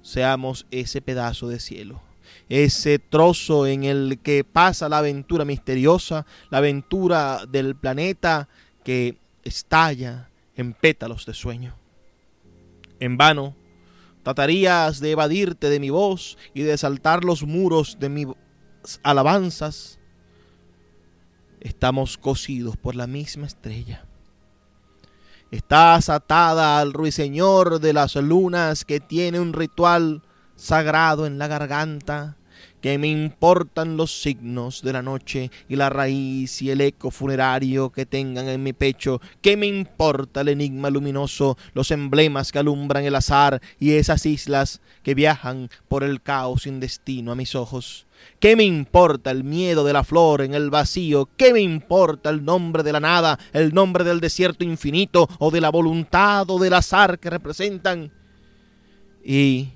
Seamos 0.00 0.64
ese 0.70 1.02
pedazo 1.02 1.46
de 1.48 1.60
cielo, 1.60 2.00
ese 2.48 2.98
trozo 2.98 3.66
en 3.66 3.84
el 3.84 4.18
que 4.22 4.44
pasa 4.44 4.88
la 4.88 4.96
aventura 4.96 5.44
misteriosa, 5.44 6.24
la 6.48 6.56
aventura 6.56 7.44
del 7.46 7.76
planeta 7.76 8.48
que 8.82 9.18
estalla 9.42 10.30
en 10.56 10.72
pétalos 10.72 11.26
de 11.26 11.34
sueño. 11.34 11.76
En 12.98 13.18
vano, 13.18 13.54
Tratarías 14.24 15.00
de 15.00 15.10
evadirte 15.10 15.68
de 15.68 15.78
mi 15.78 15.90
voz 15.90 16.38
y 16.54 16.62
de 16.62 16.78
saltar 16.78 17.24
los 17.24 17.44
muros 17.44 17.98
de 18.00 18.08
mis 18.08 18.26
alabanzas. 19.02 19.98
Estamos 21.60 22.16
cosidos 22.16 22.76
por 22.76 22.96
la 22.96 23.06
misma 23.06 23.46
estrella. 23.46 24.06
Estás 25.50 26.08
atada 26.08 26.80
al 26.80 26.94
ruiseñor 26.94 27.80
de 27.80 27.92
las 27.92 28.16
lunas 28.16 28.86
que 28.86 28.98
tiene 28.98 29.40
un 29.40 29.52
ritual 29.52 30.22
sagrado 30.56 31.26
en 31.26 31.38
la 31.38 31.46
garganta 31.46 32.38
que 32.84 32.98
me 32.98 33.08
importan 33.08 33.96
los 33.96 34.20
signos 34.20 34.82
de 34.82 34.92
la 34.92 35.00
noche 35.00 35.50
y 35.70 35.76
la 35.76 35.88
raíz 35.88 36.60
y 36.60 36.70
el 36.70 36.82
eco 36.82 37.10
funerario 37.10 37.88
que 37.88 38.04
tengan 38.04 38.46
en 38.46 38.62
mi 38.62 38.74
pecho, 38.74 39.22
qué 39.40 39.56
me 39.56 39.66
importa 39.66 40.42
el 40.42 40.50
enigma 40.50 40.90
luminoso, 40.90 41.56
los 41.72 41.90
emblemas 41.90 42.52
que 42.52 42.58
alumbran 42.58 43.06
el 43.06 43.14
azar 43.14 43.62
y 43.80 43.92
esas 43.92 44.26
islas 44.26 44.82
que 45.02 45.14
viajan 45.14 45.70
por 45.88 46.04
el 46.04 46.20
caos 46.20 46.64
sin 46.64 46.78
destino 46.78 47.32
a 47.32 47.36
mis 47.36 47.54
ojos. 47.54 48.06
¿Qué 48.38 48.54
me 48.54 48.64
importa 48.64 49.30
el 49.30 49.44
miedo 49.44 49.82
de 49.84 49.94
la 49.94 50.04
flor 50.04 50.42
en 50.42 50.52
el 50.52 50.68
vacío? 50.68 51.30
¿Qué 51.38 51.54
me 51.54 51.60
importa 51.60 52.28
el 52.28 52.44
nombre 52.44 52.82
de 52.82 52.92
la 52.92 53.00
nada, 53.00 53.38
el 53.54 53.72
nombre 53.72 54.04
del 54.04 54.20
desierto 54.20 54.62
infinito 54.62 55.26
o 55.38 55.50
de 55.50 55.62
la 55.62 55.70
voluntad 55.70 56.50
o 56.50 56.58
del 56.58 56.74
azar 56.74 57.18
que 57.18 57.30
representan? 57.30 58.12
Y 59.24 59.70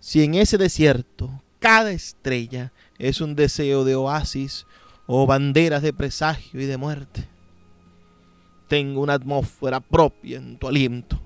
si 0.00 0.24
en 0.24 0.34
ese 0.34 0.58
desierto 0.58 1.44
cada 1.58 1.92
estrella 1.92 2.72
es 2.98 3.20
un 3.20 3.34
deseo 3.34 3.84
de 3.84 3.96
oasis 3.96 4.66
o 5.06 5.26
banderas 5.26 5.82
de 5.82 5.92
presagio 5.92 6.60
y 6.60 6.66
de 6.66 6.76
muerte. 6.76 7.28
Tengo 8.68 9.00
una 9.00 9.14
atmósfera 9.14 9.80
propia 9.80 10.36
en 10.36 10.58
tu 10.58 10.68
aliento. 10.68 11.18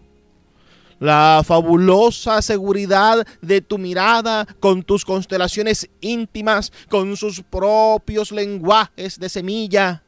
La 1.01 1.43
fabulosa 1.45 2.41
seguridad 2.41 3.27
de 3.41 3.61
tu 3.61 3.77
mirada 3.77 4.47
con 4.61 4.85
tus 4.85 5.05
constelaciones 5.05 5.91
íntimas, 6.01 6.73
con 6.89 7.17
sus 7.17 7.43
propios 7.43 8.31
lenguajes 8.31 9.19
de 9.19 9.29
semilla. 9.29 10.05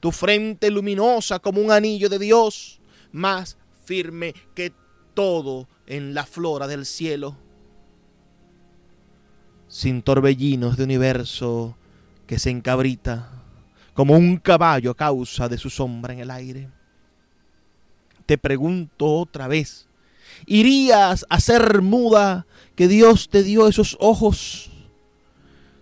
Tu 0.00 0.12
frente 0.12 0.70
luminosa 0.70 1.38
como 1.38 1.62
un 1.62 1.72
anillo 1.72 2.10
de 2.10 2.18
Dios, 2.18 2.78
más 3.10 3.56
firme 3.86 4.34
que 4.54 4.70
todo 5.14 5.66
en 5.86 6.12
la 6.12 6.26
flora 6.26 6.66
del 6.66 6.84
cielo 6.84 7.38
sin 9.74 10.02
torbellinos 10.02 10.76
de 10.76 10.84
universo 10.84 11.76
que 12.28 12.38
se 12.38 12.50
encabrita 12.50 13.28
como 13.92 14.14
un 14.14 14.36
caballo 14.36 14.92
a 14.92 14.94
causa 14.94 15.48
de 15.48 15.58
su 15.58 15.68
sombra 15.68 16.12
en 16.14 16.20
el 16.20 16.30
aire. 16.30 16.68
Te 18.24 18.38
pregunto 18.38 19.04
otra 19.04 19.48
vez, 19.48 19.88
¿irías 20.46 21.26
a 21.28 21.40
ser 21.40 21.82
muda 21.82 22.46
que 22.76 22.86
Dios 22.86 23.28
te 23.28 23.42
dio 23.42 23.66
esos 23.66 23.96
ojos? 23.98 24.70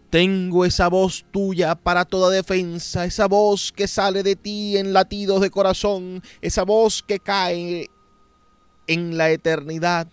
Tengo 0.08 0.64
esa 0.64 0.88
voz 0.88 1.26
tuya 1.30 1.74
para 1.74 2.06
toda 2.06 2.30
defensa, 2.30 3.04
esa 3.04 3.28
voz 3.28 3.72
que 3.72 3.86
sale 3.86 4.22
de 4.22 4.36
ti 4.36 4.78
en 4.78 4.94
latidos 4.94 5.42
de 5.42 5.50
corazón, 5.50 6.22
esa 6.40 6.62
voz 6.62 7.02
que 7.02 7.18
cae 7.18 7.90
en 8.86 9.18
la 9.18 9.28
eternidad 9.28 10.08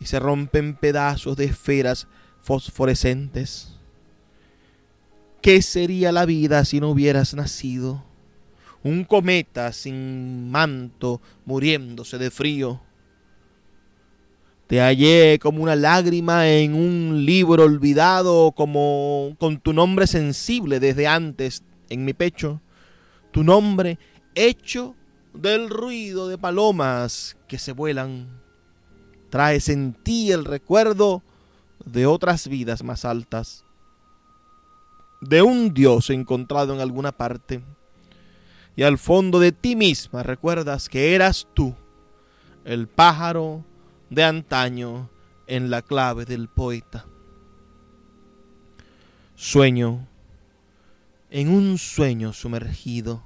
y 0.00 0.06
se 0.06 0.20
rompe 0.20 0.60
en 0.60 0.76
pedazos 0.76 1.36
de 1.36 1.46
esferas 1.46 2.06
fosforescentes. 2.46 3.72
¿Qué 5.42 5.62
sería 5.62 6.12
la 6.12 6.24
vida 6.26 6.64
si 6.64 6.78
no 6.78 6.90
hubieras 6.90 7.34
nacido? 7.34 8.04
Un 8.84 9.02
cometa 9.02 9.72
sin 9.72 10.48
manto 10.48 11.20
muriéndose 11.44 12.18
de 12.18 12.30
frío. 12.30 12.80
Te 14.68 14.78
hallé 14.78 15.40
como 15.40 15.60
una 15.60 15.74
lágrima 15.74 16.48
en 16.48 16.74
un 16.74 17.24
libro 17.26 17.64
olvidado, 17.64 18.52
como 18.52 19.34
con 19.40 19.58
tu 19.58 19.72
nombre 19.72 20.06
sensible 20.06 20.78
desde 20.78 21.08
antes 21.08 21.64
en 21.88 22.04
mi 22.04 22.14
pecho. 22.14 22.60
Tu 23.32 23.42
nombre 23.42 23.98
hecho 24.36 24.94
del 25.34 25.68
ruido 25.68 26.28
de 26.28 26.38
palomas 26.38 27.36
que 27.48 27.58
se 27.58 27.72
vuelan. 27.72 28.40
Traes 29.30 29.68
en 29.68 29.94
ti 29.94 30.30
el 30.30 30.44
recuerdo 30.44 31.24
de 31.84 32.06
otras 32.06 32.48
vidas 32.48 32.82
más 32.82 33.04
altas, 33.04 33.64
de 35.20 35.42
un 35.42 35.72
Dios 35.74 36.10
encontrado 36.10 36.74
en 36.74 36.80
alguna 36.80 37.12
parte. 37.12 37.62
y 38.78 38.82
al 38.82 38.98
fondo 38.98 39.40
de 39.40 39.52
ti 39.52 39.74
misma 39.74 40.22
recuerdas 40.22 40.90
que 40.90 41.14
eras 41.14 41.46
tú, 41.54 41.74
el 42.64 42.88
pájaro 42.88 43.64
de 44.10 44.22
antaño 44.22 45.08
en 45.46 45.70
la 45.70 45.82
clave 45.82 46.24
del 46.24 46.48
poeta. 46.48 47.06
Sueño, 49.34 50.06
en 51.30 51.48
un 51.48 51.78
sueño 51.78 52.32
sumergido. 52.32 53.22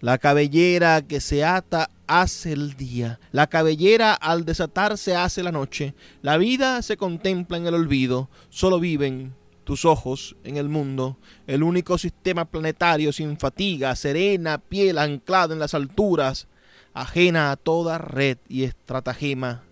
La 0.00 0.18
cabellera 0.18 1.02
que 1.02 1.20
se 1.20 1.44
ata 1.44 1.90
hace 2.06 2.52
el 2.52 2.74
día, 2.74 3.18
la 3.32 3.46
cabellera 3.46 4.14
al 4.14 4.44
desatarse 4.44 5.16
hace 5.16 5.42
la 5.42 5.52
noche, 5.52 5.94
la 6.22 6.36
vida 6.36 6.82
se 6.82 6.96
contempla 6.96 7.56
en 7.56 7.66
el 7.66 7.74
olvido, 7.74 8.30
solo 8.48 8.80
viven 8.80 9.34
tus 9.64 9.84
ojos 9.84 10.36
en 10.44 10.56
el 10.56 10.68
mundo, 10.68 11.18
el 11.46 11.62
único 11.62 11.98
sistema 11.98 12.44
planetario 12.44 13.12
sin 13.12 13.36
fatiga, 13.36 13.96
serena 13.96 14.58
piel 14.58 14.98
anclada 14.98 15.54
en 15.54 15.60
las 15.60 15.74
alturas, 15.74 16.46
ajena 16.94 17.50
a 17.50 17.56
toda 17.56 17.98
red 17.98 18.38
y 18.48 18.62
estratagema, 18.62 19.64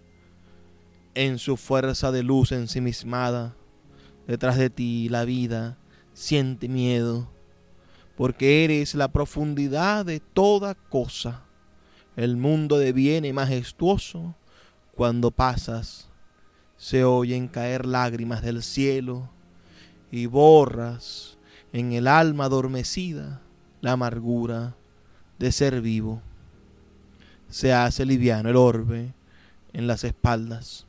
en 1.15 1.39
su 1.39 1.57
fuerza 1.57 2.11
de 2.11 2.25
luz 2.25 2.51
ensimismada, 2.51 3.55
detrás 4.27 4.59
de 4.59 4.69
ti 4.69 5.09
la 5.09 5.25
vida 5.25 5.79
siente 6.13 6.69
miedo, 6.69 7.31
porque 8.17 8.65
eres 8.65 8.95
la 8.95 9.09
profundidad 9.09 10.05
de 10.05 10.21
toda 10.21 10.75
cosa. 10.75 11.44
El 12.17 12.37
mundo 12.37 12.79
deviene 12.79 13.33
majestuoso 13.33 14.35
cuando 14.95 15.31
pasas, 15.31 16.09
se 16.77 17.05
oyen 17.05 17.49
caer 17.49 17.87
lágrimas 17.87 18.43
del 18.43 18.63
cielo 18.63 19.29
y 20.11 20.27
borras 20.27 21.39
en 21.73 21.93
el 21.93 22.07
alma 22.07 22.45
adormecida 22.45 23.41
la 23.81 23.93
amargura 23.93 24.77
de 25.39 25.51
ser 25.51 25.81
vivo. 25.81 26.23
Se 27.49 27.73
hace 27.73 28.07
liviano 28.07 28.49
el 28.49 28.57
orbe 28.57 29.13
en 29.73 29.87
las 29.87 30.05
espaldas. 30.05 30.87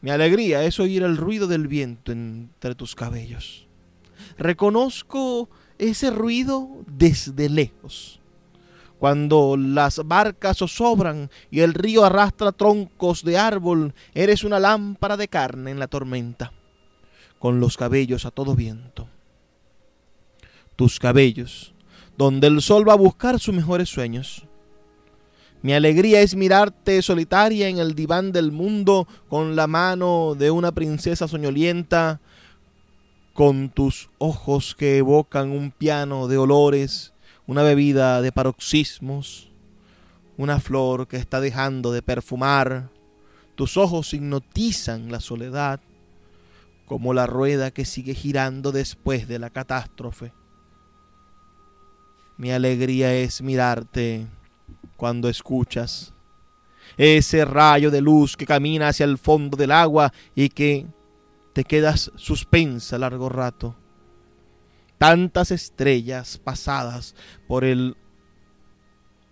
Mi 0.00 0.10
alegría 0.10 0.64
es 0.64 0.78
oír 0.80 1.02
el 1.02 1.16
ruido 1.16 1.46
del 1.46 1.68
viento 1.68 2.12
entre 2.12 2.74
tus 2.74 2.94
cabellos. 2.94 3.66
Reconozco 4.38 5.48
ese 5.78 6.10
ruido 6.10 6.68
desde 6.86 7.48
lejos. 7.48 8.20
Cuando 8.98 9.56
las 9.58 10.00
barcas 10.06 10.58
zozobran 10.58 11.30
y 11.50 11.60
el 11.60 11.74
río 11.74 12.04
arrastra 12.04 12.52
troncos 12.52 13.24
de 13.24 13.36
árbol, 13.38 13.94
eres 14.14 14.42
una 14.42 14.58
lámpara 14.58 15.16
de 15.16 15.28
carne 15.28 15.70
en 15.70 15.78
la 15.78 15.86
tormenta 15.86 16.52
con 17.38 17.60
los 17.60 17.76
cabellos 17.76 18.24
a 18.24 18.30
todo 18.30 18.54
viento. 18.54 19.08
Tus 20.74 20.98
cabellos, 20.98 21.74
donde 22.16 22.46
el 22.46 22.60
sol 22.60 22.88
va 22.88 22.94
a 22.94 22.96
buscar 22.96 23.38
sus 23.38 23.54
mejores 23.54 23.88
sueños. 23.88 24.46
Mi 25.62 25.72
alegría 25.72 26.20
es 26.20 26.34
mirarte 26.34 27.02
solitaria 27.02 27.68
en 27.68 27.78
el 27.78 27.94
diván 27.94 28.32
del 28.32 28.52
mundo 28.52 29.08
con 29.28 29.56
la 29.56 29.66
mano 29.66 30.34
de 30.36 30.50
una 30.50 30.72
princesa 30.72 31.28
soñolienta, 31.28 32.20
con 33.32 33.68
tus 33.68 34.10
ojos 34.18 34.74
que 34.74 34.98
evocan 34.98 35.50
un 35.50 35.70
piano 35.70 36.28
de 36.28 36.38
olores, 36.38 37.12
una 37.46 37.62
bebida 37.62 38.20
de 38.22 38.32
paroxismos, 38.32 39.50
una 40.36 40.60
flor 40.60 41.06
que 41.06 41.16
está 41.16 41.40
dejando 41.40 41.92
de 41.92 42.02
perfumar. 42.02 42.90
Tus 43.54 43.76
ojos 43.76 44.12
hipnotizan 44.12 45.10
la 45.10 45.20
soledad 45.20 45.80
como 46.86 47.14
la 47.14 47.26
rueda 47.26 47.70
que 47.70 47.84
sigue 47.84 48.14
girando 48.14 48.72
después 48.72 49.26
de 49.28 49.38
la 49.38 49.50
catástrofe. 49.50 50.32
Mi 52.36 52.52
alegría 52.52 53.14
es 53.14 53.40
mirarte 53.40 54.26
cuando 54.96 55.28
escuchas 55.28 56.12
ese 56.96 57.44
rayo 57.44 57.90
de 57.90 58.00
luz 58.00 58.36
que 58.36 58.46
camina 58.46 58.88
hacia 58.88 59.04
el 59.04 59.18
fondo 59.18 59.56
del 59.56 59.72
agua 59.72 60.12
y 60.34 60.48
que 60.48 60.86
te 61.52 61.64
quedas 61.64 62.12
suspensa 62.16 62.98
largo 62.98 63.28
rato. 63.28 63.74
Tantas 64.98 65.50
estrellas 65.50 66.38
pasadas 66.38 67.14
por 67.46 67.64
el 67.64 67.96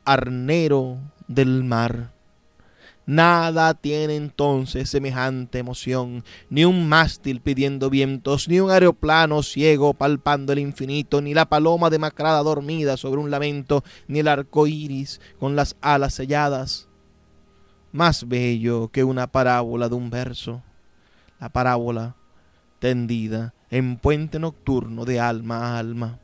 arnero 0.04 0.98
del 1.28 1.64
mar 1.64 2.14
Nada 3.06 3.74
tiene 3.74 4.16
entonces 4.16 4.88
semejante 4.88 5.58
emoción, 5.58 6.24
ni 6.48 6.64
un 6.64 6.88
mástil 6.88 7.42
pidiendo 7.42 7.90
vientos, 7.90 8.48
ni 8.48 8.60
un 8.60 8.70
aeroplano 8.70 9.42
ciego 9.42 9.92
palpando 9.92 10.54
el 10.54 10.58
infinito, 10.58 11.20
ni 11.20 11.34
la 11.34 11.44
paloma 11.44 11.90
demacrada 11.90 12.42
dormida 12.42 12.96
sobre 12.96 13.20
un 13.20 13.30
lamento, 13.30 13.84
ni 14.08 14.20
el 14.20 14.28
arco 14.28 14.66
iris 14.66 15.20
con 15.38 15.54
las 15.54 15.76
alas 15.82 16.14
selladas. 16.14 16.88
Más 17.92 18.26
bello 18.26 18.88
que 18.88 19.04
una 19.04 19.26
parábola 19.26 19.90
de 19.90 19.94
un 19.96 20.08
verso, 20.08 20.62
la 21.38 21.50
parábola 21.50 22.16
tendida 22.78 23.52
en 23.70 23.96
puente 23.96 24.38
nocturno 24.38 25.04
de 25.04 25.20
alma 25.20 25.58
a 25.58 25.78
alma, 25.78 26.18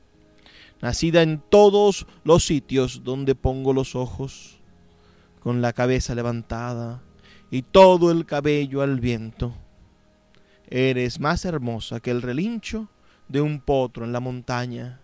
nacida 0.80 1.22
en 1.22 1.42
todos 1.48 2.06
los 2.24 2.44
sitios 2.44 3.02
donde 3.04 3.34
pongo 3.34 3.72
los 3.72 3.94
ojos 3.94 4.60
con 5.40 5.62
la 5.62 5.72
cabeza 5.72 6.14
levantada 6.14 7.02
y 7.50 7.62
todo 7.62 8.10
el 8.10 8.26
cabello 8.26 8.82
al 8.82 9.00
viento. 9.00 9.54
Eres 10.68 11.18
más 11.18 11.44
hermosa 11.44 12.00
que 12.00 12.10
el 12.10 12.22
relincho 12.22 12.88
de 13.28 13.40
un 13.40 13.60
potro 13.60 14.04
en 14.04 14.12
la 14.12 14.20
montaña, 14.20 14.99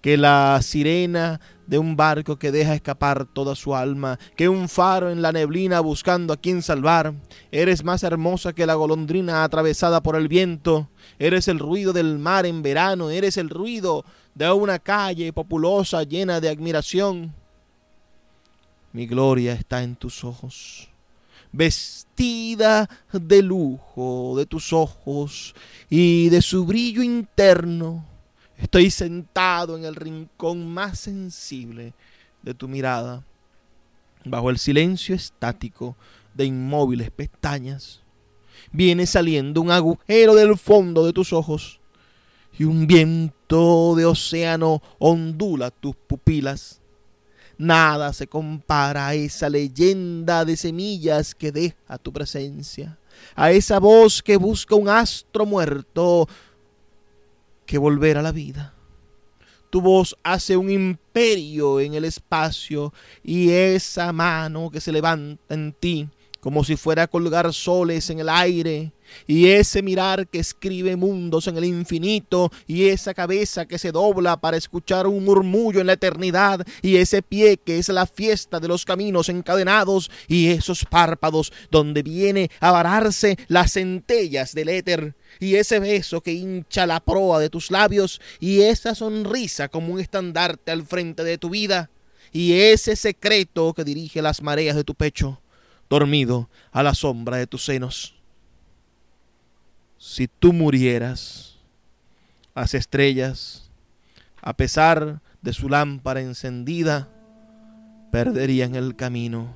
que 0.00 0.16
la 0.16 0.60
sirena 0.62 1.40
de 1.66 1.78
un 1.78 1.96
barco 1.96 2.36
que 2.36 2.52
deja 2.52 2.74
escapar 2.74 3.26
toda 3.26 3.54
su 3.54 3.74
alma, 3.74 4.18
que 4.36 4.48
un 4.48 4.68
faro 4.68 5.10
en 5.10 5.22
la 5.22 5.32
neblina 5.32 5.80
buscando 5.80 6.32
a 6.32 6.36
quien 6.36 6.62
salvar. 6.62 7.14
Eres 7.50 7.84
más 7.84 8.02
hermosa 8.02 8.52
que 8.52 8.66
la 8.66 8.74
golondrina 8.74 9.44
atravesada 9.44 10.02
por 10.02 10.16
el 10.16 10.28
viento. 10.28 10.88
Eres 11.18 11.48
el 11.48 11.58
ruido 11.58 11.92
del 11.92 12.18
mar 12.18 12.46
en 12.46 12.62
verano, 12.62 13.10
eres 13.10 13.36
el 13.36 13.50
ruido 13.50 14.04
de 14.34 14.50
una 14.52 14.78
calle 14.78 15.32
populosa 15.32 16.02
llena 16.02 16.40
de 16.40 16.48
admiración. 16.48 17.34
Mi 18.92 19.06
gloria 19.06 19.52
está 19.52 19.82
en 19.82 19.96
tus 19.96 20.24
ojos, 20.24 20.88
vestida 21.52 22.88
de 23.12 23.42
lujo 23.42 24.34
de 24.36 24.46
tus 24.46 24.72
ojos 24.72 25.54
y 25.90 26.28
de 26.28 26.40
su 26.40 26.64
brillo 26.64 27.02
interno. 27.02 28.15
Estoy 28.58 28.90
sentado 28.90 29.76
en 29.76 29.84
el 29.84 29.94
rincón 29.94 30.66
más 30.66 30.98
sensible 30.98 31.92
de 32.42 32.54
tu 32.54 32.68
mirada, 32.68 33.24
bajo 34.24 34.48
el 34.50 34.58
silencio 34.58 35.14
estático 35.14 35.94
de 36.34 36.46
inmóviles 36.46 37.10
pestañas. 37.10 38.02
Viene 38.72 39.06
saliendo 39.06 39.60
un 39.60 39.70
agujero 39.70 40.34
del 40.34 40.56
fondo 40.56 41.04
de 41.04 41.12
tus 41.12 41.32
ojos 41.32 41.80
y 42.58 42.64
un 42.64 42.86
viento 42.86 43.94
de 43.94 44.06
océano 44.06 44.82
ondula 44.98 45.70
tus 45.70 45.94
pupilas. 45.94 46.80
Nada 47.58 48.12
se 48.12 48.26
compara 48.26 49.08
a 49.08 49.14
esa 49.14 49.48
leyenda 49.48 50.44
de 50.44 50.56
semillas 50.56 51.34
que 51.34 51.52
deja 51.52 51.98
tu 51.98 52.12
presencia, 52.12 52.98
a 53.34 53.50
esa 53.50 53.78
voz 53.78 54.22
que 54.22 54.36
busca 54.36 54.74
un 54.74 54.88
astro 54.88 55.46
muerto 55.46 56.28
que 57.66 57.78
volver 57.78 58.16
a 58.16 58.22
la 58.22 58.32
vida. 58.32 58.72
Tu 59.70 59.80
voz 59.80 60.16
hace 60.22 60.56
un 60.56 60.70
imperio 60.70 61.80
en 61.80 61.94
el 61.94 62.04
espacio 62.04 62.94
y 63.22 63.50
esa 63.50 64.12
mano 64.12 64.70
que 64.70 64.80
se 64.80 64.92
levanta 64.92 65.54
en 65.54 65.72
ti 65.72 66.08
como 66.46 66.62
si 66.62 66.76
fuera 66.76 67.02
a 67.02 67.06
colgar 67.08 67.52
soles 67.52 68.08
en 68.08 68.20
el 68.20 68.28
aire, 68.28 68.92
y 69.26 69.48
ese 69.48 69.82
mirar 69.82 70.28
que 70.28 70.38
escribe 70.38 70.94
mundos 70.94 71.48
en 71.48 71.56
el 71.56 71.64
infinito, 71.64 72.52
y 72.68 72.86
esa 72.86 73.14
cabeza 73.14 73.66
que 73.66 73.80
se 73.80 73.90
dobla 73.90 74.36
para 74.36 74.56
escuchar 74.56 75.08
un 75.08 75.24
murmullo 75.24 75.80
en 75.80 75.88
la 75.88 75.94
eternidad, 75.94 76.64
y 76.82 76.98
ese 76.98 77.20
pie 77.20 77.56
que 77.56 77.80
es 77.80 77.88
la 77.88 78.06
fiesta 78.06 78.60
de 78.60 78.68
los 78.68 78.84
caminos 78.84 79.28
encadenados, 79.28 80.08
y 80.28 80.50
esos 80.50 80.84
párpados 80.84 81.52
donde 81.72 82.04
viene 82.04 82.48
a 82.60 82.70
vararse 82.70 83.36
las 83.48 83.72
centellas 83.72 84.54
del 84.54 84.68
éter, 84.68 85.16
y 85.40 85.56
ese 85.56 85.80
beso 85.80 86.20
que 86.20 86.32
hincha 86.32 86.86
la 86.86 87.00
proa 87.00 87.40
de 87.40 87.50
tus 87.50 87.72
labios, 87.72 88.20
y 88.38 88.60
esa 88.60 88.94
sonrisa 88.94 89.66
como 89.66 89.94
un 89.94 89.98
estandarte 89.98 90.70
al 90.70 90.84
frente 90.84 91.24
de 91.24 91.38
tu 91.38 91.50
vida, 91.50 91.90
y 92.30 92.52
ese 92.52 92.94
secreto 92.94 93.74
que 93.74 93.82
dirige 93.82 94.22
las 94.22 94.42
mareas 94.42 94.76
de 94.76 94.84
tu 94.84 94.94
pecho 94.94 95.40
dormido 95.88 96.48
a 96.72 96.82
la 96.82 96.94
sombra 96.94 97.36
de 97.36 97.46
tus 97.46 97.64
senos. 97.64 98.16
Si 99.98 100.28
tú 100.28 100.52
murieras, 100.52 101.58
las 102.54 102.74
estrellas, 102.74 103.70
a 104.40 104.54
pesar 104.54 105.20
de 105.42 105.52
su 105.52 105.68
lámpara 105.68 106.20
encendida, 106.20 107.08
perderían 108.10 108.74
el 108.74 108.96
camino. 108.96 109.54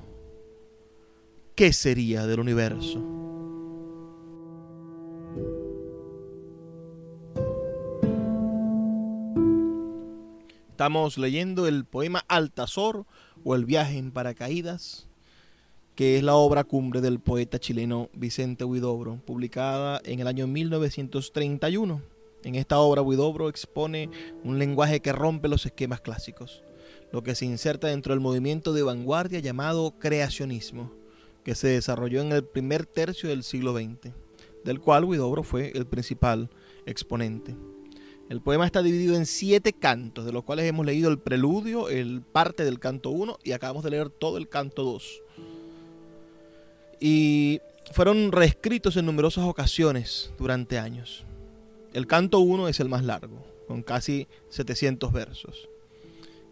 ¿Qué 1.55 1.73
sería 1.73 2.25
del 2.25 2.39
universo? 2.39 3.21
Estamos 10.69 11.19
leyendo 11.19 11.67
el 11.67 11.85
poema 11.85 12.25
Altazor 12.27 13.05
o 13.43 13.53
El 13.53 13.65
viaje 13.65 13.99
en 13.99 14.11
paracaídas, 14.11 15.07
que 16.01 16.17
es 16.17 16.23
la 16.23 16.33
obra 16.33 16.63
cumbre 16.63 16.99
del 16.99 17.19
poeta 17.19 17.59
chileno 17.59 18.09
Vicente 18.13 18.63
Huidobro, 18.63 19.21
publicada 19.23 20.01
en 20.03 20.19
el 20.19 20.25
año 20.25 20.47
1931. 20.47 22.01
En 22.43 22.55
esta 22.55 22.79
obra 22.79 23.03
Huidobro 23.03 23.49
expone 23.49 24.09
un 24.43 24.57
lenguaje 24.57 24.99
que 25.01 25.13
rompe 25.13 25.47
los 25.47 25.67
esquemas 25.67 26.01
clásicos, 26.01 26.63
lo 27.11 27.21
que 27.21 27.35
se 27.35 27.45
inserta 27.45 27.85
dentro 27.85 28.15
del 28.15 28.19
movimiento 28.19 28.73
de 28.73 28.81
vanguardia 28.81 29.41
llamado 29.41 29.93
creacionismo, 29.99 30.91
que 31.43 31.53
se 31.53 31.67
desarrolló 31.67 32.21
en 32.21 32.31
el 32.31 32.45
primer 32.45 32.87
tercio 32.87 33.29
del 33.29 33.43
siglo 33.43 33.71
XX, 33.71 34.11
del 34.65 34.79
cual 34.79 35.05
Huidobro 35.05 35.43
fue 35.43 35.71
el 35.75 35.85
principal 35.85 36.49
exponente. 36.87 37.55
El 38.27 38.41
poema 38.41 38.65
está 38.65 38.81
dividido 38.81 39.15
en 39.15 39.27
siete 39.27 39.71
cantos, 39.71 40.25
de 40.25 40.31
los 40.31 40.45
cuales 40.45 40.65
hemos 40.65 40.83
leído 40.83 41.11
el 41.11 41.19
preludio, 41.19 41.89
el 41.89 42.23
parte 42.23 42.65
del 42.65 42.79
canto 42.79 43.11
1 43.11 43.37
y 43.43 43.51
acabamos 43.51 43.83
de 43.83 43.91
leer 43.91 44.09
todo 44.09 44.39
el 44.39 44.49
canto 44.49 44.83
2. 44.83 45.21
Y 47.03 47.61
fueron 47.91 48.31
reescritos 48.31 48.95
en 48.95 49.07
numerosas 49.07 49.45
ocasiones 49.45 50.31
durante 50.37 50.77
años. 50.77 51.25
El 51.93 52.05
canto 52.05 52.39
1 52.39 52.67
es 52.67 52.79
el 52.79 52.89
más 52.89 53.03
largo, 53.03 53.43
con 53.67 53.81
casi 53.81 54.27
700 54.49 55.11
versos. 55.11 55.67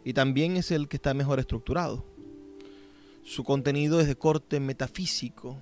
Y 0.04 0.14
también 0.14 0.58
es 0.58 0.72
el 0.72 0.88
que 0.88 0.98
está 0.98 1.14
mejor 1.14 1.40
estructurado. 1.40 2.04
Su 3.24 3.44
contenido 3.44 4.02
es 4.02 4.08
de 4.08 4.16
corte 4.16 4.60
metafísico 4.60 5.60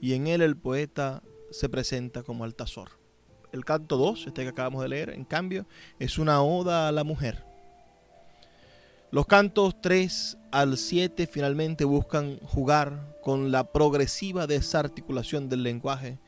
y 0.00 0.14
en 0.14 0.26
él 0.26 0.42
el 0.42 0.56
poeta 0.56 1.22
se 1.52 1.68
presenta 1.68 2.24
como 2.24 2.42
Altazor. 2.42 2.90
El 3.52 3.64
canto 3.64 3.96
2, 3.96 4.26
este 4.26 4.42
que 4.42 4.48
acabamos 4.48 4.82
de 4.82 4.88
leer, 4.88 5.10
en 5.10 5.24
cambio, 5.24 5.66
es 6.00 6.18
una 6.18 6.42
oda 6.42 6.88
a 6.88 6.92
la 6.92 7.04
mujer. 7.04 7.44
Los 9.12 9.26
cantos 9.26 9.80
3 9.80 10.36
al 10.50 10.76
7 10.76 11.28
finalmente 11.28 11.84
buscan 11.84 12.38
jugar 12.40 13.16
con 13.22 13.52
la 13.52 13.72
progresiva 13.72 14.48
desarticulación 14.48 15.48
del 15.48 15.62
lenguaje 15.62 16.18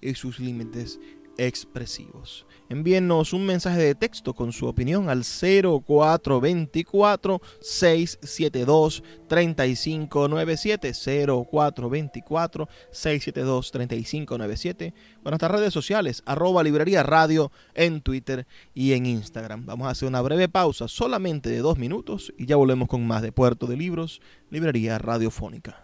y 0.00 0.14
sus 0.16 0.40
límites 0.40 0.98
expresivos. 1.38 2.46
Envíenos 2.68 3.32
un 3.32 3.44
mensaje 3.44 3.80
de 3.80 3.94
texto 3.94 4.34
con 4.34 4.52
su 4.52 4.66
opinión 4.66 5.08
al 5.10 5.22
0424 5.22 7.40
672 7.60 9.02
3597 9.28 10.92
0424 10.94 12.68
672 12.90 13.70
3597 13.70 14.94
o 15.22 15.28
nuestras 15.28 15.52
redes 15.52 15.74
sociales 15.74 16.22
arroba 16.24 16.62
librería 16.62 17.02
radio 17.02 17.52
en 17.74 18.00
Twitter 18.00 18.46
y 18.72 18.92
en 18.92 19.04
Instagram. 19.06 19.66
Vamos 19.66 19.86
a 19.86 19.90
hacer 19.90 20.08
una 20.08 20.22
breve 20.22 20.48
pausa 20.48 20.88
solamente 20.88 21.50
de 21.50 21.58
dos 21.58 21.76
minutos 21.78 22.32
y 22.38 22.46
ya 22.46 22.56
volvemos 22.56 22.88
con 22.88 23.06
más 23.06 23.20
de 23.22 23.32
Puerto 23.32 23.66
de 23.66 23.76
Libros, 23.76 24.22
librería 24.50 24.98
radiofónica. 24.98 25.83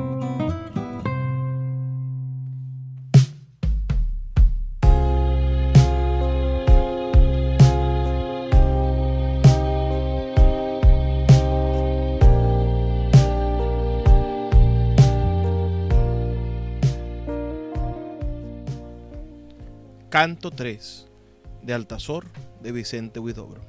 Canto 20.11 20.51
3 20.51 21.07
de 21.61 21.73
Altazor 21.73 22.25
de 22.61 22.73
Vicente 22.73 23.21
Huidobro. 23.21 23.61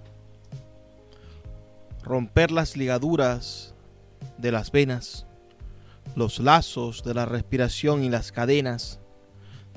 Romper 2.03 2.51
las 2.51 2.76
ligaduras 2.76 3.76
de 4.38 4.51
las 4.51 4.72
venas, 4.72 5.24
los 6.16 6.40
lazos 6.40 7.05
de 7.05 7.14
la 7.14 7.26
respiración 7.26 8.03
y 8.03 8.11
las 8.11 8.32
cadenas 8.32 8.99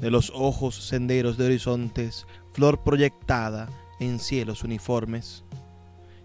de 0.01 0.09
los 0.09 0.32
ojos 0.34 0.88
senderos 0.88 1.38
de 1.38 1.45
horizontes, 1.45 2.26
flor 2.51 2.84
proyectada 2.84 3.70
en 3.99 4.18
cielos 4.18 4.63
uniformes. 4.63 5.43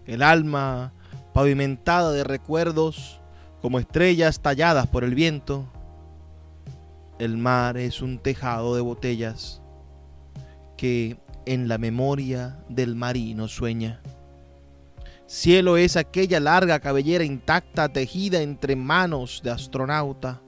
El 0.07 0.23
alma 0.23 0.91
pavimentada 1.35 2.11
de 2.13 2.23
recuerdos 2.23 3.21
como 3.61 3.77
estrellas 3.77 4.41
talladas 4.41 4.87
por 4.87 5.03
el 5.03 5.13
viento. 5.13 5.71
El 7.19 7.37
mar 7.37 7.77
es 7.77 8.01
un 8.01 8.17
tejado 8.17 8.73
de 8.73 8.81
botellas 8.81 9.60
que 10.81 11.15
en 11.45 11.67
la 11.67 11.77
memoria 11.77 12.57
del 12.67 12.95
marino 12.95 13.47
sueña. 13.47 14.01
Cielo 15.27 15.77
es 15.77 15.95
aquella 15.95 16.39
larga 16.39 16.79
cabellera 16.79 17.23
intacta 17.23 17.89
tejida 17.89 18.41
entre 18.41 18.75
manos 18.75 19.41
de 19.43 19.51
astronauta. 19.51 20.41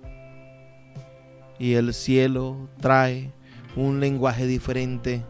Y 1.60 1.74
el 1.74 1.94
cielo 1.94 2.68
trae 2.82 3.32
un 3.76 4.00
lenguaje 4.00 4.48
diferente 4.48 5.24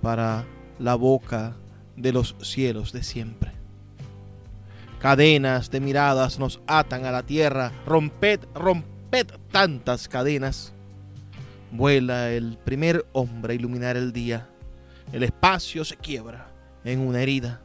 para 0.00 0.44
la 0.78 0.94
boca 0.94 1.56
de 1.96 2.12
los 2.12 2.36
cielos 2.40 2.92
de 2.92 3.02
siempre. 3.02 3.50
Cadenas 5.00 5.72
de 5.72 5.80
miradas 5.80 6.38
nos 6.38 6.60
atan 6.68 7.04
a 7.04 7.10
la 7.10 7.24
tierra, 7.24 7.72
romped, 7.84 8.38
romped 8.54 9.26
tantas 9.50 10.06
cadenas 10.06 10.73
Vuela 11.74 12.30
el 12.30 12.56
primer 12.56 13.04
hombre 13.14 13.52
a 13.52 13.56
iluminar 13.56 13.96
el 13.96 14.12
día. 14.12 14.48
El 15.12 15.24
espacio 15.24 15.84
se 15.84 15.96
quiebra 15.96 16.52
en 16.84 17.00
una 17.00 17.20
herida. 17.20 17.62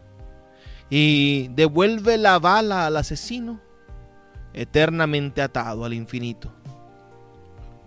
Y 0.90 1.50
devuelve 1.50 2.18
la 2.18 2.40
bala 2.40 2.88
al 2.88 2.98
asesino, 2.98 3.62
eternamente 4.52 5.44
atado 5.44 5.86
al 5.86 5.94
infinito. 5.94 6.52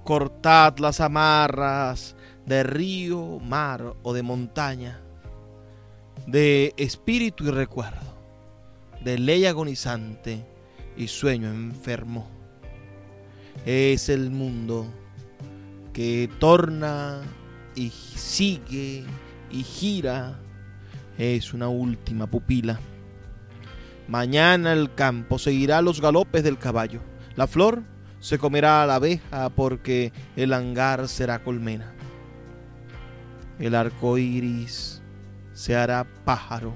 Cortad 0.04 0.78
las 0.78 1.00
amarras 1.00 2.14
de 2.46 2.62
río, 2.62 3.40
mar 3.40 3.94
o 4.04 4.12
de 4.12 4.22
montaña, 4.22 5.00
de 6.28 6.72
espíritu 6.76 7.46
y 7.46 7.50
recuerdo, 7.50 8.16
de 9.02 9.18
ley 9.18 9.44
agonizante 9.44 10.46
y 10.96 11.08
sueño 11.08 11.48
enfermo. 11.48 12.28
Es 13.66 14.08
el 14.08 14.30
mundo 14.30 14.86
que 15.92 16.30
torna 16.38 17.20
y 17.74 17.90
sigue 17.90 19.04
y 19.50 19.62
gira 19.62 20.38
es 21.18 21.52
una 21.52 21.68
última 21.68 22.26
pupila. 22.26 22.80
Mañana 24.08 24.72
el 24.72 24.94
campo 24.94 25.38
seguirá 25.38 25.80
los 25.82 26.00
galopes 26.00 26.42
del 26.42 26.58
caballo. 26.58 27.00
La 27.36 27.46
flor 27.46 27.82
se 28.18 28.38
comerá 28.38 28.82
a 28.82 28.86
la 28.86 28.96
abeja 28.96 29.50
porque 29.50 30.12
el 30.36 30.52
hangar 30.52 31.08
será 31.08 31.42
colmena. 31.42 31.92
El 33.58 33.74
arco 33.74 34.18
iris 34.18 35.02
se 35.52 35.76
hará 35.76 36.06
pájaro 36.24 36.72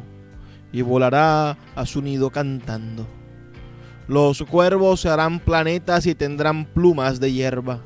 y 0.72 0.82
volará 0.82 1.56
a 1.74 1.86
su 1.86 2.02
nido 2.02 2.30
cantando. 2.30 3.06
Los 4.08 4.42
cuervos 4.42 5.00
se 5.00 5.08
harán 5.08 5.40
planetas 5.40 6.06
y 6.06 6.14
tendrán 6.14 6.64
plumas 6.66 7.18
de 7.18 7.32
hierba. 7.32 7.80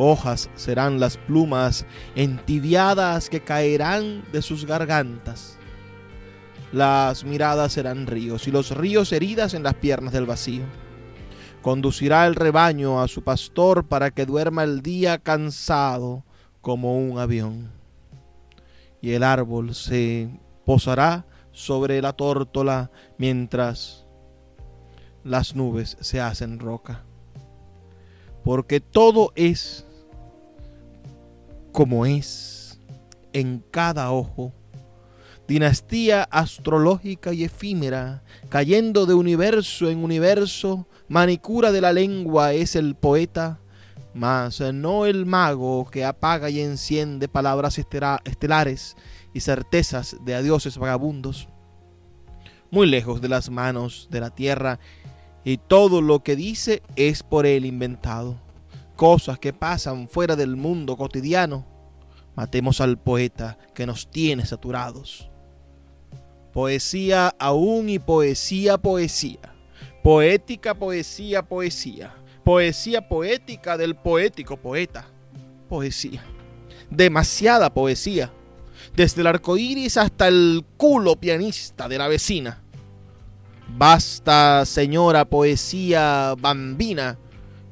Hojas 0.00 0.48
serán 0.54 1.00
las 1.00 1.16
plumas 1.16 1.84
entibiadas 2.14 3.28
que 3.28 3.40
caerán 3.40 4.22
de 4.30 4.42
sus 4.42 4.64
gargantas. 4.64 5.58
las 6.70 7.24
miradas 7.24 7.72
serán 7.72 8.06
ríos 8.06 8.46
y 8.46 8.52
los 8.52 8.76
ríos 8.76 9.10
heridas 9.12 9.54
en 9.54 9.64
las 9.64 9.74
piernas 9.74 10.12
del 10.12 10.26
vacío. 10.26 10.62
Conducirá 11.62 12.26
el 12.28 12.36
rebaño 12.36 13.02
a 13.02 13.08
su 13.08 13.22
pastor 13.24 13.88
para 13.88 14.12
que 14.12 14.24
duerma 14.24 14.62
el 14.62 14.82
día 14.82 15.18
cansado 15.18 16.24
como 16.60 16.96
un 16.96 17.18
avión. 17.18 17.72
Y 19.00 19.12
el 19.12 19.24
árbol 19.24 19.74
se 19.74 20.30
posará 20.64 21.26
sobre 21.50 22.00
la 22.02 22.12
tórtola 22.12 22.92
mientras 23.16 24.06
las 25.24 25.56
nubes 25.56 25.96
se 26.00 26.20
hacen 26.20 26.60
roca. 26.60 27.02
Porque 28.44 28.80
todo 28.80 29.32
es 29.34 29.87
como 31.78 32.06
es 32.06 32.80
en 33.32 33.62
cada 33.70 34.10
ojo 34.10 34.52
dinastía 35.46 36.24
astrológica 36.24 37.32
y 37.32 37.44
efímera, 37.44 38.24
cayendo 38.48 39.06
de 39.06 39.14
universo 39.14 39.88
en 39.88 40.02
universo, 40.02 40.88
manicura 41.06 41.70
de 41.70 41.80
la 41.80 41.92
lengua 41.92 42.52
es 42.52 42.74
el 42.74 42.96
poeta, 42.96 43.60
mas 44.12 44.60
no 44.60 45.06
el 45.06 45.24
mago 45.24 45.88
que 45.88 46.04
apaga 46.04 46.50
y 46.50 46.58
enciende 46.58 47.28
palabras 47.28 47.78
estelares 47.78 48.96
y 49.32 49.38
certezas 49.38 50.16
de 50.24 50.34
adioses 50.34 50.78
vagabundos. 50.78 51.48
Muy 52.72 52.88
lejos 52.88 53.20
de 53.20 53.28
las 53.28 53.50
manos 53.50 54.08
de 54.10 54.18
la 54.18 54.30
tierra, 54.30 54.80
y 55.44 55.58
todo 55.58 56.02
lo 56.02 56.24
que 56.24 56.34
dice 56.34 56.82
es 56.96 57.22
por 57.22 57.46
él 57.46 57.64
inventado. 57.64 58.47
Cosas 58.98 59.38
que 59.38 59.52
pasan 59.52 60.08
fuera 60.08 60.34
del 60.34 60.56
mundo 60.56 60.96
cotidiano. 60.96 61.64
Matemos 62.34 62.80
al 62.80 62.98
poeta 62.98 63.56
que 63.72 63.86
nos 63.86 64.10
tiene 64.10 64.44
saturados. 64.44 65.30
Poesía 66.52 67.32
aún 67.38 67.90
y 67.90 68.00
poesía, 68.00 68.76
poesía. 68.76 69.54
Poética, 70.02 70.74
poesía, 70.74 71.44
poesía. 71.44 72.12
Poesía 72.42 73.08
poética 73.08 73.76
del 73.76 73.94
poético 73.94 74.56
poeta. 74.56 75.06
Poesía. 75.68 76.24
Demasiada 76.90 77.72
poesía. 77.72 78.32
Desde 78.96 79.20
el 79.20 79.28
arco 79.28 79.56
iris 79.56 79.96
hasta 79.96 80.26
el 80.26 80.64
culo 80.76 81.14
pianista 81.14 81.86
de 81.86 81.98
la 81.98 82.08
vecina. 82.08 82.64
Basta, 83.68 84.66
señora 84.66 85.24
poesía 85.24 86.34
bambina. 86.36 87.16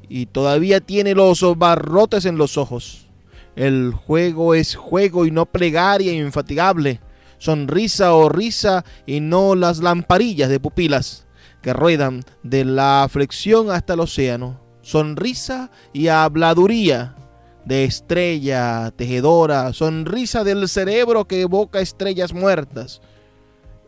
Y 0.08 0.26
todavía 0.26 0.80
tiene 0.80 1.14
los 1.14 1.42
barrotes 1.58 2.24
en 2.24 2.38
los 2.38 2.56
ojos. 2.56 3.08
El 3.56 3.92
juego 3.92 4.54
es 4.54 4.76
juego 4.76 5.26
y 5.26 5.30
no 5.30 5.46
plegaria 5.46 6.12
infatigable 6.12 7.00
sonrisa 7.38 8.14
o 8.14 8.28
risa 8.28 8.84
y 9.06 9.20
no 9.20 9.54
las 9.54 9.78
lamparillas 9.78 10.48
de 10.48 10.60
pupilas 10.60 11.26
que 11.62 11.72
ruedan 11.72 12.24
de 12.42 12.64
la 12.64 13.08
flexión 13.10 13.70
hasta 13.70 13.94
el 13.94 14.00
océano. 14.00 14.60
Sonrisa 14.82 15.70
y 15.92 16.08
habladuría 16.08 17.16
de 17.64 17.84
estrella 17.84 18.92
tejedora, 18.94 19.72
sonrisa 19.72 20.44
del 20.44 20.68
cerebro 20.68 21.26
que 21.26 21.40
evoca 21.40 21.80
estrellas 21.80 22.32
muertas 22.32 23.00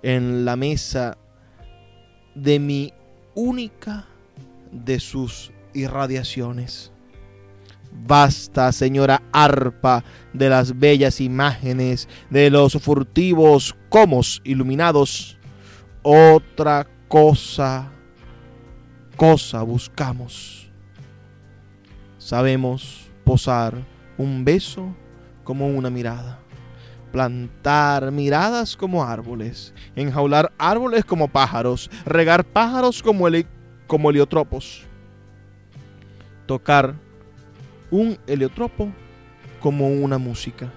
en 0.02 0.44
la 0.44 0.56
mesa 0.56 1.16
de 2.34 2.58
mi 2.58 2.92
única 3.34 4.06
de 4.72 4.98
sus 4.98 5.52
irradiaciones. 5.78 6.92
Basta, 7.90 8.70
señora 8.72 9.22
arpa, 9.32 10.04
de 10.32 10.48
las 10.48 10.78
bellas 10.78 11.20
imágenes, 11.20 12.08
de 12.30 12.50
los 12.50 12.74
furtivos 12.74 13.74
comos 13.88 14.40
iluminados. 14.44 15.38
Otra 16.02 16.86
cosa, 17.08 17.90
cosa 19.16 19.62
buscamos. 19.62 20.70
Sabemos 22.18 23.10
posar 23.24 23.74
un 24.16 24.44
beso 24.44 24.94
como 25.44 25.66
una 25.66 25.90
mirada, 25.90 26.38
plantar 27.10 28.10
miradas 28.12 28.76
como 28.76 29.04
árboles, 29.04 29.72
enjaular 29.96 30.52
árboles 30.58 31.04
como 31.04 31.28
pájaros, 31.28 31.90
regar 32.04 32.44
pájaros 32.44 33.02
como, 33.02 33.26
como 33.86 34.10
heliotropos, 34.10 34.87
tocar 36.48 36.96
un 37.90 38.18
heliotropo 38.26 38.88
como 39.60 39.86
una 39.86 40.18
música, 40.18 40.72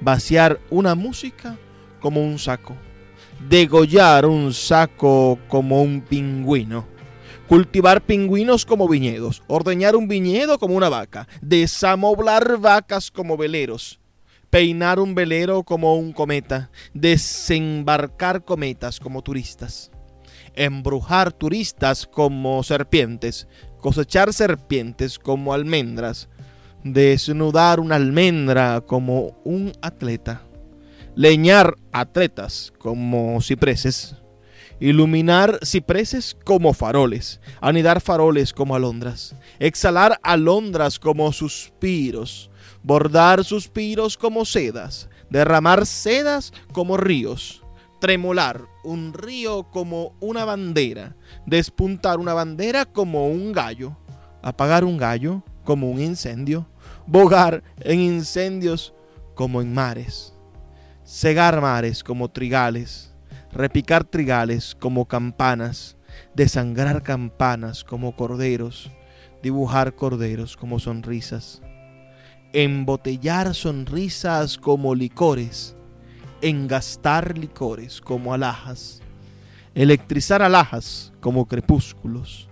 vaciar 0.00 0.60
una 0.70 0.94
música 0.94 1.56
como 2.00 2.20
un 2.22 2.38
saco, 2.38 2.74
degollar 3.48 4.26
un 4.26 4.52
saco 4.52 5.38
como 5.48 5.82
un 5.82 6.00
pingüino, 6.00 6.84
cultivar 7.48 8.02
pingüinos 8.02 8.66
como 8.66 8.88
viñedos, 8.88 9.42
ordeñar 9.46 9.94
un 9.94 10.08
viñedo 10.08 10.58
como 10.58 10.74
una 10.74 10.88
vaca, 10.88 11.28
desamoblar 11.40 12.58
vacas 12.58 13.12
como 13.12 13.36
veleros, 13.36 14.00
peinar 14.50 14.98
un 14.98 15.14
velero 15.14 15.62
como 15.62 15.94
un 15.94 16.12
cometa, 16.12 16.70
desembarcar 16.92 18.44
cometas 18.44 18.98
como 18.98 19.22
turistas, 19.22 19.92
embrujar 20.54 21.32
turistas 21.32 22.06
como 22.06 22.62
serpientes, 22.64 23.46
cosechar 23.82 24.32
serpientes 24.32 25.18
como 25.18 25.52
almendras, 25.52 26.28
desnudar 26.84 27.80
una 27.80 27.96
almendra 27.96 28.80
como 28.80 29.36
un 29.44 29.72
atleta, 29.82 30.42
leñar 31.16 31.74
atletas 31.92 32.72
como 32.78 33.40
cipreses, 33.42 34.14
iluminar 34.80 35.58
cipreses 35.64 36.36
como 36.44 36.72
faroles, 36.72 37.40
anidar 37.60 38.00
faroles 38.00 38.52
como 38.52 38.76
alondras, 38.76 39.34
exhalar 39.58 40.18
alondras 40.22 40.98
como 41.00 41.32
suspiros, 41.32 42.50
bordar 42.84 43.44
suspiros 43.44 44.16
como 44.16 44.44
sedas, 44.44 45.08
derramar 45.28 45.86
sedas 45.86 46.52
como 46.72 46.96
ríos 46.96 47.61
tremolar 48.02 48.62
un 48.82 49.14
río 49.14 49.70
como 49.70 50.16
una 50.18 50.44
bandera, 50.44 51.14
despuntar 51.46 52.18
una 52.18 52.34
bandera 52.34 52.84
como 52.84 53.28
un 53.28 53.52
gallo, 53.52 53.96
apagar 54.42 54.82
un 54.82 54.96
gallo 54.96 55.44
como 55.62 55.88
un 55.88 56.00
incendio, 56.00 56.66
bogar 57.06 57.62
en 57.78 58.00
incendios 58.00 58.92
como 59.36 59.62
en 59.62 59.72
mares, 59.72 60.34
cegar 61.06 61.60
mares 61.60 62.02
como 62.02 62.28
trigales, 62.28 63.14
repicar 63.52 64.02
trigales 64.02 64.74
como 64.74 65.06
campanas, 65.06 65.96
desangrar 66.34 67.04
campanas 67.04 67.84
como 67.84 68.16
corderos, 68.16 68.90
dibujar 69.44 69.94
corderos 69.94 70.56
como 70.56 70.80
sonrisas, 70.80 71.62
embotellar 72.52 73.54
sonrisas 73.54 74.58
como 74.58 74.96
licores, 74.96 75.76
engastar 76.42 77.38
licores 77.38 78.00
como 78.00 78.34
alhajas, 78.34 79.00
electrizar 79.74 80.42
alhajas 80.42 81.12
como 81.20 81.46
crepúsculos, 81.46 82.48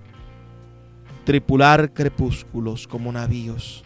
tripular 1.24 1.92
crepúsculos 1.92 2.86
como 2.86 3.12
navíos, 3.12 3.84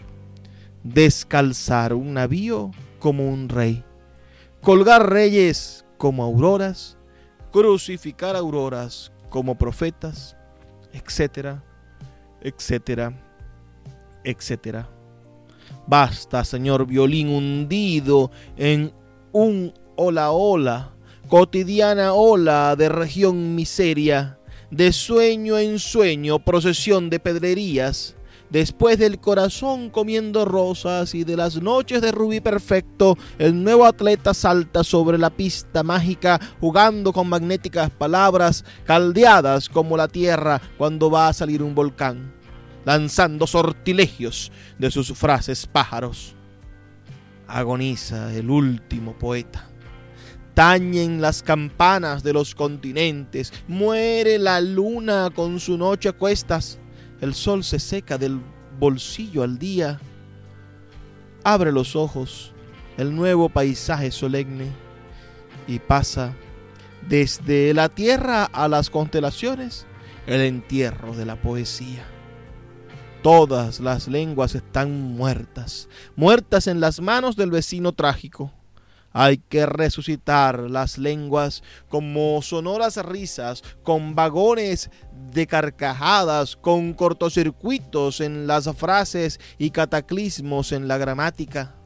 descalzar 0.83 1.95
un 1.95 2.15
navío 2.15 2.71
como 3.01 3.29
un 3.29 3.49
rey, 3.49 3.83
colgar 4.61 5.11
reyes 5.11 5.85
como 5.99 6.23
auroras, 6.23 6.97
crucificar 7.51 8.37
auroras 8.37 9.11
como 9.31 9.57
profetas, 9.57 10.37
etcétera, 10.93 11.65
etcétera, 12.41 13.13
etcétera. 14.23 14.89
Basta, 15.87 16.45
señor 16.45 16.87
violín 16.87 17.29
hundido 17.29 18.31
en 18.57 18.93
un 19.33 19.73
Hola, 19.97 20.33
hola, 20.33 20.91
cotidiana 21.29 22.15
ola 22.15 22.75
de 22.75 22.89
región 22.89 23.55
miseria, 23.55 24.41
de 24.73 24.93
sueño 24.93 25.57
en 25.57 25.79
sueño, 25.79 26.41
procesión 26.41 27.11
de 27.11 27.21
pedrerías, 27.21 28.17
después 28.51 28.99
del 28.99 29.21
corazón 29.21 29.91
comiendo 29.91 30.45
rosas 30.47 31.15
y 31.15 31.23
de 31.23 31.37
las 31.37 31.63
noches 31.63 32.03
de 32.03 32.11
rubí 32.11 32.41
perfecto, 32.41 33.17
el 33.39 33.63
nuevo 33.63 33.87
atleta 33.87 34.35
salta 34.35 34.83
sobre 34.83 35.17
la 35.17 35.31
pista 35.31 35.85
mágica 35.85 36.41
jugando 36.59 37.13
con 37.13 37.29
magnéticas 37.29 37.91
palabras 37.91 38.65
caldeadas 38.83 39.69
como 39.69 39.97
la 39.97 40.09
tierra 40.09 40.61
cuando 40.77 41.09
va 41.09 41.29
a 41.29 41.33
salir 41.33 41.63
un 41.63 41.77
volcán, 41.77 42.35
lanzando 42.85 43.47
sortilegios 43.47 44.51
de 44.77 44.91
sus 44.91 45.17
frases 45.17 45.69
pájaros. 45.69 46.35
Agoniza 47.47 48.35
el 48.35 48.51
último 48.51 49.17
poeta 49.17 49.69
tañen 50.55 51.21
las 51.21 51.43
campanas 51.43 52.23
de 52.23 52.33
los 52.33 52.55
continentes, 52.55 53.53
muere 53.69 54.39
la 54.39 54.61
luna 54.61 55.31
con 55.35 55.61
su 55.61 55.77
noche 55.77 56.09
a 56.09 56.13
cuestas, 56.13 56.79
el 57.21 57.35
sol 57.35 57.65
se 57.65 57.79
seca 57.79 58.19
del 58.19 58.41
bolsillo 58.79 59.43
al 59.43 59.59
día, 59.59 60.01
abre 61.43 61.73
los 61.73 61.97
ojos, 61.97 62.53
el 62.97 63.15
nuevo 63.15 63.49
paisaje 63.49 64.11
solemne 64.11 64.71
y 65.67 65.81
pasa 65.81 66.35
desde 67.09 67.75
la 67.75 67.89
tierra 67.89 68.45
a 68.45 68.69
las 68.69 68.91
constelaciones, 68.91 69.87
el 70.27 70.41
entierro 70.41 71.15
de 71.15 71.27
la 71.27 71.37
poesía. 71.41 72.05
Todas 73.23 73.81
las 73.81 74.07
lenguas 74.07 74.55
están 74.55 75.01
muertas, 75.01 75.89
muertas 76.15 76.67
en 76.67 76.81
las 76.81 77.01
manos 77.01 77.37
del 77.37 77.51
vecino 77.51 77.93
trágico. 77.93 78.53
Hay 79.17 79.39
que 79.39 79.65
resucitar 79.65 80.69
las 80.69 80.99
lenguas 80.99 81.63
como 81.89 82.43
sonoras 82.43 82.97
risas, 82.97 83.63
con 83.85 84.17
vagones 84.17 84.91
de 85.33 85.47
carcajadas, 85.47 86.57
con 86.57 86.95
cortocircuitos 86.95 88.21
en 88.21 88.49
las 88.49 88.69
frases 88.77 89.39
y 89.57 89.71
cataclismos 89.71 90.73
en 90.73 90.89
la 90.89 90.99
gramática. 90.99 91.77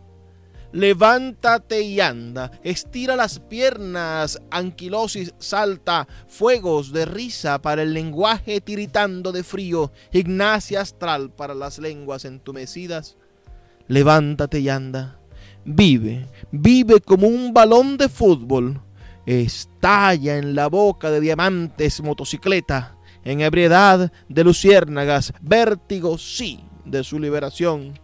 Levántate 0.72 1.82
y 1.82 2.00
anda, 2.00 2.50
estira 2.62 3.14
las 3.14 3.40
piernas, 3.40 4.40
anquilosis 4.50 5.34
salta, 5.38 6.08
fuegos 6.28 6.92
de 6.92 7.04
risa 7.04 7.60
para 7.60 7.82
el 7.82 7.92
lenguaje 7.92 8.62
tiritando 8.62 9.32
de 9.32 9.44
frío, 9.44 9.92
ignacia 10.12 10.80
astral 10.80 11.30
para 11.30 11.54
las 11.54 11.78
lenguas 11.78 12.24
entumecidas. 12.24 13.18
Levántate 13.86 14.60
y 14.60 14.70
anda 14.70 15.17
vive, 15.68 16.26
vive 16.50 17.00
como 17.00 17.26
un 17.26 17.52
balón 17.52 17.98
de 17.98 18.08
fútbol, 18.08 18.80
estalla 19.26 20.38
en 20.38 20.54
la 20.54 20.68
boca 20.68 21.10
de 21.10 21.20
diamantes 21.20 22.02
motocicleta, 22.02 22.96
en 23.22 23.42
ebriedad 23.42 24.10
de 24.28 24.44
luciérnagas, 24.44 25.34
vértigo 25.42 26.16
sí 26.16 26.60
de 26.84 27.04
su 27.04 27.18
liberación. 27.18 27.98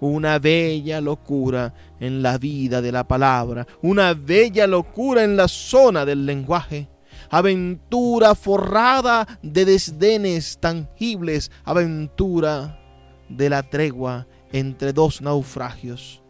Una 0.00 0.38
bella 0.38 1.00
locura 1.00 1.74
en 1.98 2.22
la 2.22 2.38
vida 2.38 2.80
de 2.80 2.92
la 2.92 3.08
palabra, 3.08 3.66
una 3.82 4.14
bella 4.14 4.68
locura 4.68 5.24
en 5.24 5.36
la 5.36 5.48
zona 5.48 6.04
del 6.04 6.24
lenguaje 6.24 6.88
aventura 7.30 8.34
forrada 8.34 9.26
de 9.42 9.66
desdenes 9.66 10.58
tangibles, 10.60 11.50
aventura 11.64 12.80
de 13.28 13.50
la 13.50 13.64
tregua 13.64 14.26
entre 14.52 14.94
dos 14.94 15.20
naufragios 15.20 16.22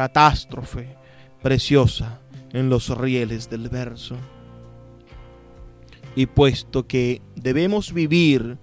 catástrofe 0.00 0.96
preciosa 1.42 2.22
en 2.54 2.70
los 2.70 2.88
rieles 2.96 3.50
del 3.50 3.68
verso. 3.68 4.16
Y 6.16 6.24
puesto 6.24 6.86
que 6.86 7.20
debemos 7.36 7.92
vivir 7.92 8.56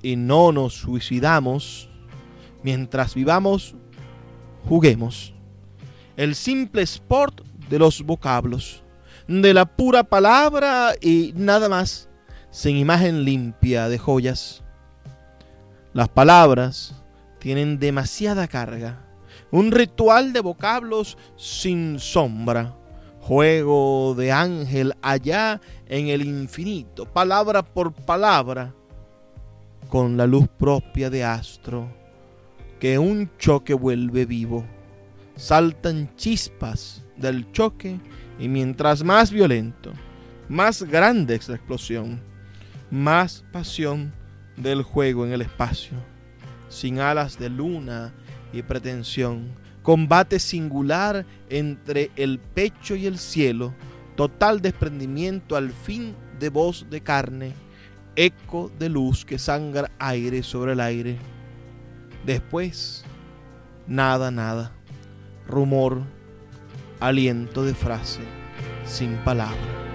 y 0.00 0.16
no 0.16 0.52
nos 0.52 0.72
suicidamos, 0.72 1.90
mientras 2.62 3.14
vivamos, 3.14 3.74
juguemos. 4.66 5.34
El 6.16 6.34
simple 6.34 6.80
sport 6.84 7.42
de 7.68 7.78
los 7.78 8.02
vocablos, 8.02 8.82
de 9.28 9.52
la 9.52 9.66
pura 9.66 10.04
palabra 10.04 10.94
y 11.02 11.34
nada 11.36 11.68
más, 11.68 12.08
sin 12.50 12.78
imagen 12.78 13.24
limpia 13.24 13.90
de 13.90 13.98
joyas. 13.98 14.64
Las 15.92 16.08
palabras 16.08 16.94
tienen 17.40 17.78
demasiada 17.78 18.48
carga 18.48 19.05
un 19.50 19.70
ritual 19.70 20.32
de 20.32 20.40
vocablos 20.40 21.16
sin 21.36 21.98
sombra, 21.98 22.76
juego 23.20 24.14
de 24.16 24.32
ángel 24.32 24.94
allá 25.02 25.60
en 25.86 26.08
el 26.08 26.24
infinito, 26.24 27.06
palabra 27.06 27.62
por 27.62 27.92
palabra, 27.92 28.74
con 29.88 30.16
la 30.16 30.26
luz 30.26 30.48
propia 30.48 31.10
de 31.10 31.24
astro, 31.24 31.88
que 32.80 32.98
un 32.98 33.30
choque 33.38 33.74
vuelve 33.74 34.26
vivo. 34.26 34.64
Saltan 35.36 36.14
chispas 36.16 37.04
del 37.16 37.50
choque 37.52 38.00
y 38.38 38.48
mientras 38.48 39.04
más 39.04 39.30
violento, 39.30 39.92
más 40.48 40.82
grande 40.82 41.34
es 41.34 41.48
la 41.48 41.56
explosión, 41.56 42.20
más 42.90 43.44
pasión 43.52 44.14
del 44.56 44.82
juego 44.82 45.26
en 45.26 45.32
el 45.32 45.42
espacio, 45.42 45.96
sin 46.68 47.00
alas 47.00 47.38
de 47.38 47.50
luna 47.50 48.14
y 48.52 48.62
pretensión, 48.62 49.48
combate 49.82 50.38
singular 50.38 51.26
entre 51.48 52.10
el 52.16 52.38
pecho 52.38 52.96
y 52.96 53.06
el 53.06 53.18
cielo, 53.18 53.74
total 54.16 54.60
desprendimiento 54.60 55.56
al 55.56 55.70
fin 55.70 56.14
de 56.38 56.48
voz 56.48 56.86
de 56.90 57.00
carne, 57.00 57.52
eco 58.16 58.70
de 58.78 58.88
luz 58.88 59.24
que 59.24 59.38
sangra 59.38 59.90
aire 59.98 60.42
sobre 60.42 60.72
el 60.72 60.80
aire. 60.80 61.18
Después, 62.24 63.04
nada, 63.86 64.30
nada, 64.30 64.72
rumor, 65.46 66.02
aliento 66.98 67.64
de 67.64 67.74
frase, 67.74 68.20
sin 68.84 69.16
palabra. 69.18 69.85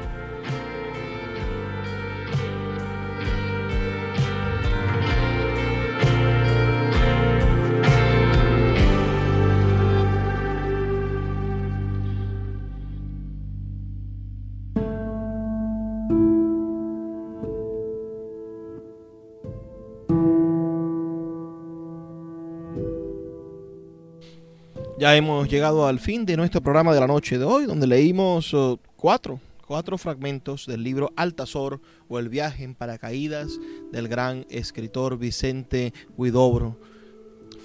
Ya 25.02 25.16
hemos 25.16 25.50
llegado 25.50 25.88
al 25.88 26.00
fin 26.00 26.28
de 26.28 26.38
nuestro 26.38 26.62
programa 26.62 26.94
de 26.94 27.00
la 27.00 27.08
noche 27.08 27.40
de 27.40 27.44
hoy, 27.44 27.66
donde 27.66 27.88
leímos 27.88 28.54
uh, 28.54 28.78
cuatro, 28.96 29.40
cuatro 29.66 29.98
fragmentos 29.98 30.68
del 30.68 30.84
libro 30.84 31.12
Altazor 31.16 31.82
o 32.08 32.20
El 32.20 32.30
viaje 32.30 32.64
en 32.64 32.76
paracaídas 32.76 33.60
del 33.92 34.08
gran 34.08 34.46
escritor 34.52 35.18
Vicente 35.18 35.92
Huidobro. 36.16 36.78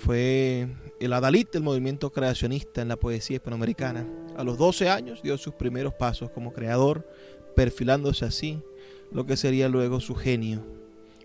Fue 0.01 0.67
el 0.99 1.13
adalid 1.13 1.47
del 1.53 1.63
movimiento 1.63 2.09
creacionista 2.09 2.81
en 2.81 2.89
la 2.89 2.97
poesía 2.97 3.37
hispanoamericana. 3.37 4.07
A 4.39 4.43
los 4.43 4.57
12 4.57 4.89
años 4.89 5.21
dio 5.23 5.37
sus 5.37 5.53
primeros 5.53 5.93
pasos 5.93 6.31
como 6.31 6.55
creador, 6.55 7.07
perfilándose 7.55 8.25
así 8.25 8.63
lo 9.13 9.27
que 9.27 9.37
sería 9.37 9.69
luego 9.69 10.01
su 10.01 10.15
genio. 10.15 10.65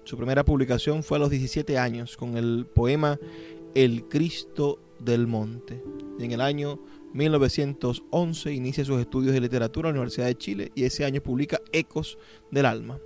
Su 0.04 0.18
primera 0.18 0.44
publicación 0.44 1.04
fue 1.04 1.20
a 1.20 1.22
los 1.22 1.30
17 1.30 1.78
años 1.78 2.18
con 2.18 2.36
el 2.36 2.66
poema 2.66 3.18
El 3.74 4.10
Cristo 4.10 4.78
del 5.04 5.28
Monte. 5.28 5.84
En 6.20 6.32
el 6.32 6.42
año 6.42 6.80
1911 7.14 8.54
inicia 8.54 8.86
sus 8.86 9.00
estudios 9.00 9.34
de 9.34 9.42
literatura 9.42 9.90
en 9.90 9.96
la 9.96 10.02
Universidad 10.02 10.28
de 10.28 10.38
Chile 10.38 10.72
y 10.76 10.84
ese 10.84 11.06
año 11.06 11.22
publica 11.22 11.62
Ecos 11.72 12.18
del 12.52 12.66
Alma. 12.66 13.00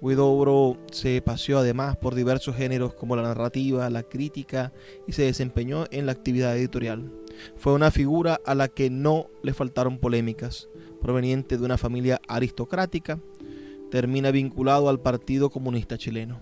Huidobro 0.00 0.78
se 0.90 1.22
paseó 1.22 1.58
además 1.58 1.96
por 1.96 2.16
diversos 2.16 2.56
géneros 2.56 2.92
como 2.94 3.14
la 3.14 3.22
narrativa, 3.22 3.88
la 3.88 4.02
crítica 4.02 4.72
y 5.06 5.12
se 5.12 5.22
desempeñó 5.22 5.84
en 5.92 6.06
la 6.06 6.12
actividad 6.12 6.56
editorial. 6.56 7.12
Fue 7.56 7.72
una 7.72 7.92
figura 7.92 8.40
a 8.44 8.56
la 8.56 8.66
que 8.66 8.90
no 8.90 9.30
le 9.44 9.54
faltaron 9.54 9.98
polémicas. 9.98 10.68
Proveniente 11.00 11.56
de 11.56 11.64
una 11.64 11.78
familia 11.78 12.20
aristocrática, 12.26 13.20
termina 13.92 14.32
vinculado 14.32 14.88
al 14.88 15.00
Partido 15.00 15.50
Comunista 15.50 15.96
Chileno. 15.96 16.40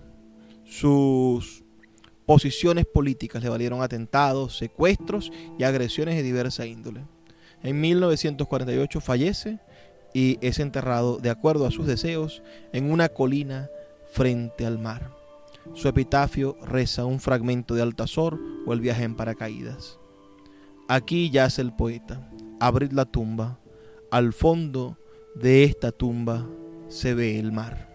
Sus 0.63 1.60
posiciones 2.31 2.85
políticas 2.85 3.43
le 3.43 3.49
valieron 3.49 3.81
atentados, 3.81 4.57
secuestros 4.57 5.33
y 5.59 5.65
agresiones 5.65 6.15
de 6.15 6.23
diversa 6.23 6.65
índole. 6.65 7.03
En 7.61 7.81
1948 7.81 9.01
fallece 9.01 9.59
y 10.13 10.37
es 10.39 10.59
enterrado, 10.59 11.17
de 11.17 11.29
acuerdo 11.29 11.67
a 11.67 11.71
sus 11.71 11.85
deseos, 11.85 12.41
en 12.71 12.89
una 12.89 13.09
colina 13.09 13.69
frente 14.11 14.65
al 14.65 14.79
mar. 14.79 15.13
Su 15.73 15.89
epitafio 15.89 16.55
reza 16.61 17.03
un 17.03 17.19
fragmento 17.19 17.75
de 17.75 17.81
Altazor 17.81 18.39
o 18.65 18.71
el 18.71 18.79
viaje 18.79 19.03
en 19.03 19.17
paracaídas. 19.17 19.99
Aquí 20.87 21.31
yace 21.31 21.61
el 21.61 21.75
poeta, 21.75 22.31
abrid 22.61 22.93
la 22.93 23.03
tumba, 23.03 23.59
al 24.09 24.31
fondo 24.31 24.97
de 25.35 25.65
esta 25.65 25.91
tumba 25.91 26.47
se 26.87 27.13
ve 27.13 27.37
el 27.39 27.51
mar. 27.51 27.90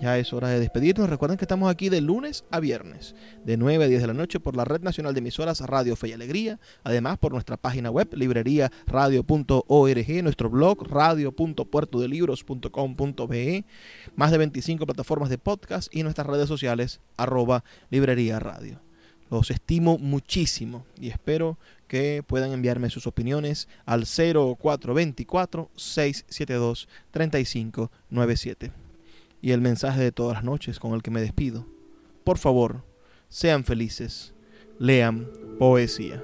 Ya 0.00 0.18
es 0.18 0.32
hora 0.34 0.48
de 0.48 0.58
despedirnos. 0.60 1.08
Recuerden 1.08 1.38
que 1.38 1.44
estamos 1.44 1.70
aquí 1.70 1.88
de 1.88 2.02
lunes 2.02 2.44
a 2.50 2.60
viernes, 2.60 3.14
de 3.46 3.56
9 3.56 3.84
a 3.84 3.88
10 3.88 4.02
de 4.02 4.06
la 4.06 4.12
noche 4.12 4.38
por 4.40 4.54
la 4.54 4.66
Red 4.66 4.82
Nacional 4.82 5.14
de 5.14 5.20
Emisoras 5.20 5.60
Radio 5.60 5.96
Fe 5.96 6.08
y 6.08 6.12
Alegría. 6.12 6.60
Además, 6.84 7.16
por 7.16 7.32
nuestra 7.32 7.56
página 7.56 7.90
web, 7.90 8.06
libreriaradio.org, 8.12 10.22
nuestro 10.22 10.50
blog, 10.50 10.86
radio.puertodelibros.com.be, 10.86 13.64
más 14.16 14.30
de 14.30 14.38
25 14.38 14.84
plataformas 14.84 15.30
de 15.30 15.38
podcast 15.38 15.88
y 15.94 16.02
nuestras 16.02 16.26
redes 16.26 16.48
sociales, 16.48 17.00
arroba 17.16 17.64
librería 17.88 18.38
radio. 18.38 18.82
Los 19.30 19.50
estimo 19.50 19.96
muchísimo 19.96 20.84
y 21.00 21.08
espero 21.08 21.56
que 21.88 22.22
puedan 22.24 22.52
enviarme 22.52 22.90
sus 22.90 23.06
opiniones 23.06 23.66
al 23.86 24.04
0424 24.04 25.70
672 25.74 26.86
3597 27.10 28.85
y 29.40 29.52
el 29.52 29.60
mensaje 29.60 30.00
de 30.00 30.12
todas 30.12 30.36
las 30.36 30.44
noches 30.44 30.78
con 30.78 30.94
el 30.94 31.02
que 31.02 31.10
me 31.10 31.20
despido. 31.20 31.66
Por 32.24 32.38
favor, 32.38 32.84
sean 33.28 33.64
felices, 33.64 34.34
lean 34.78 35.28
poesía. 35.58 36.22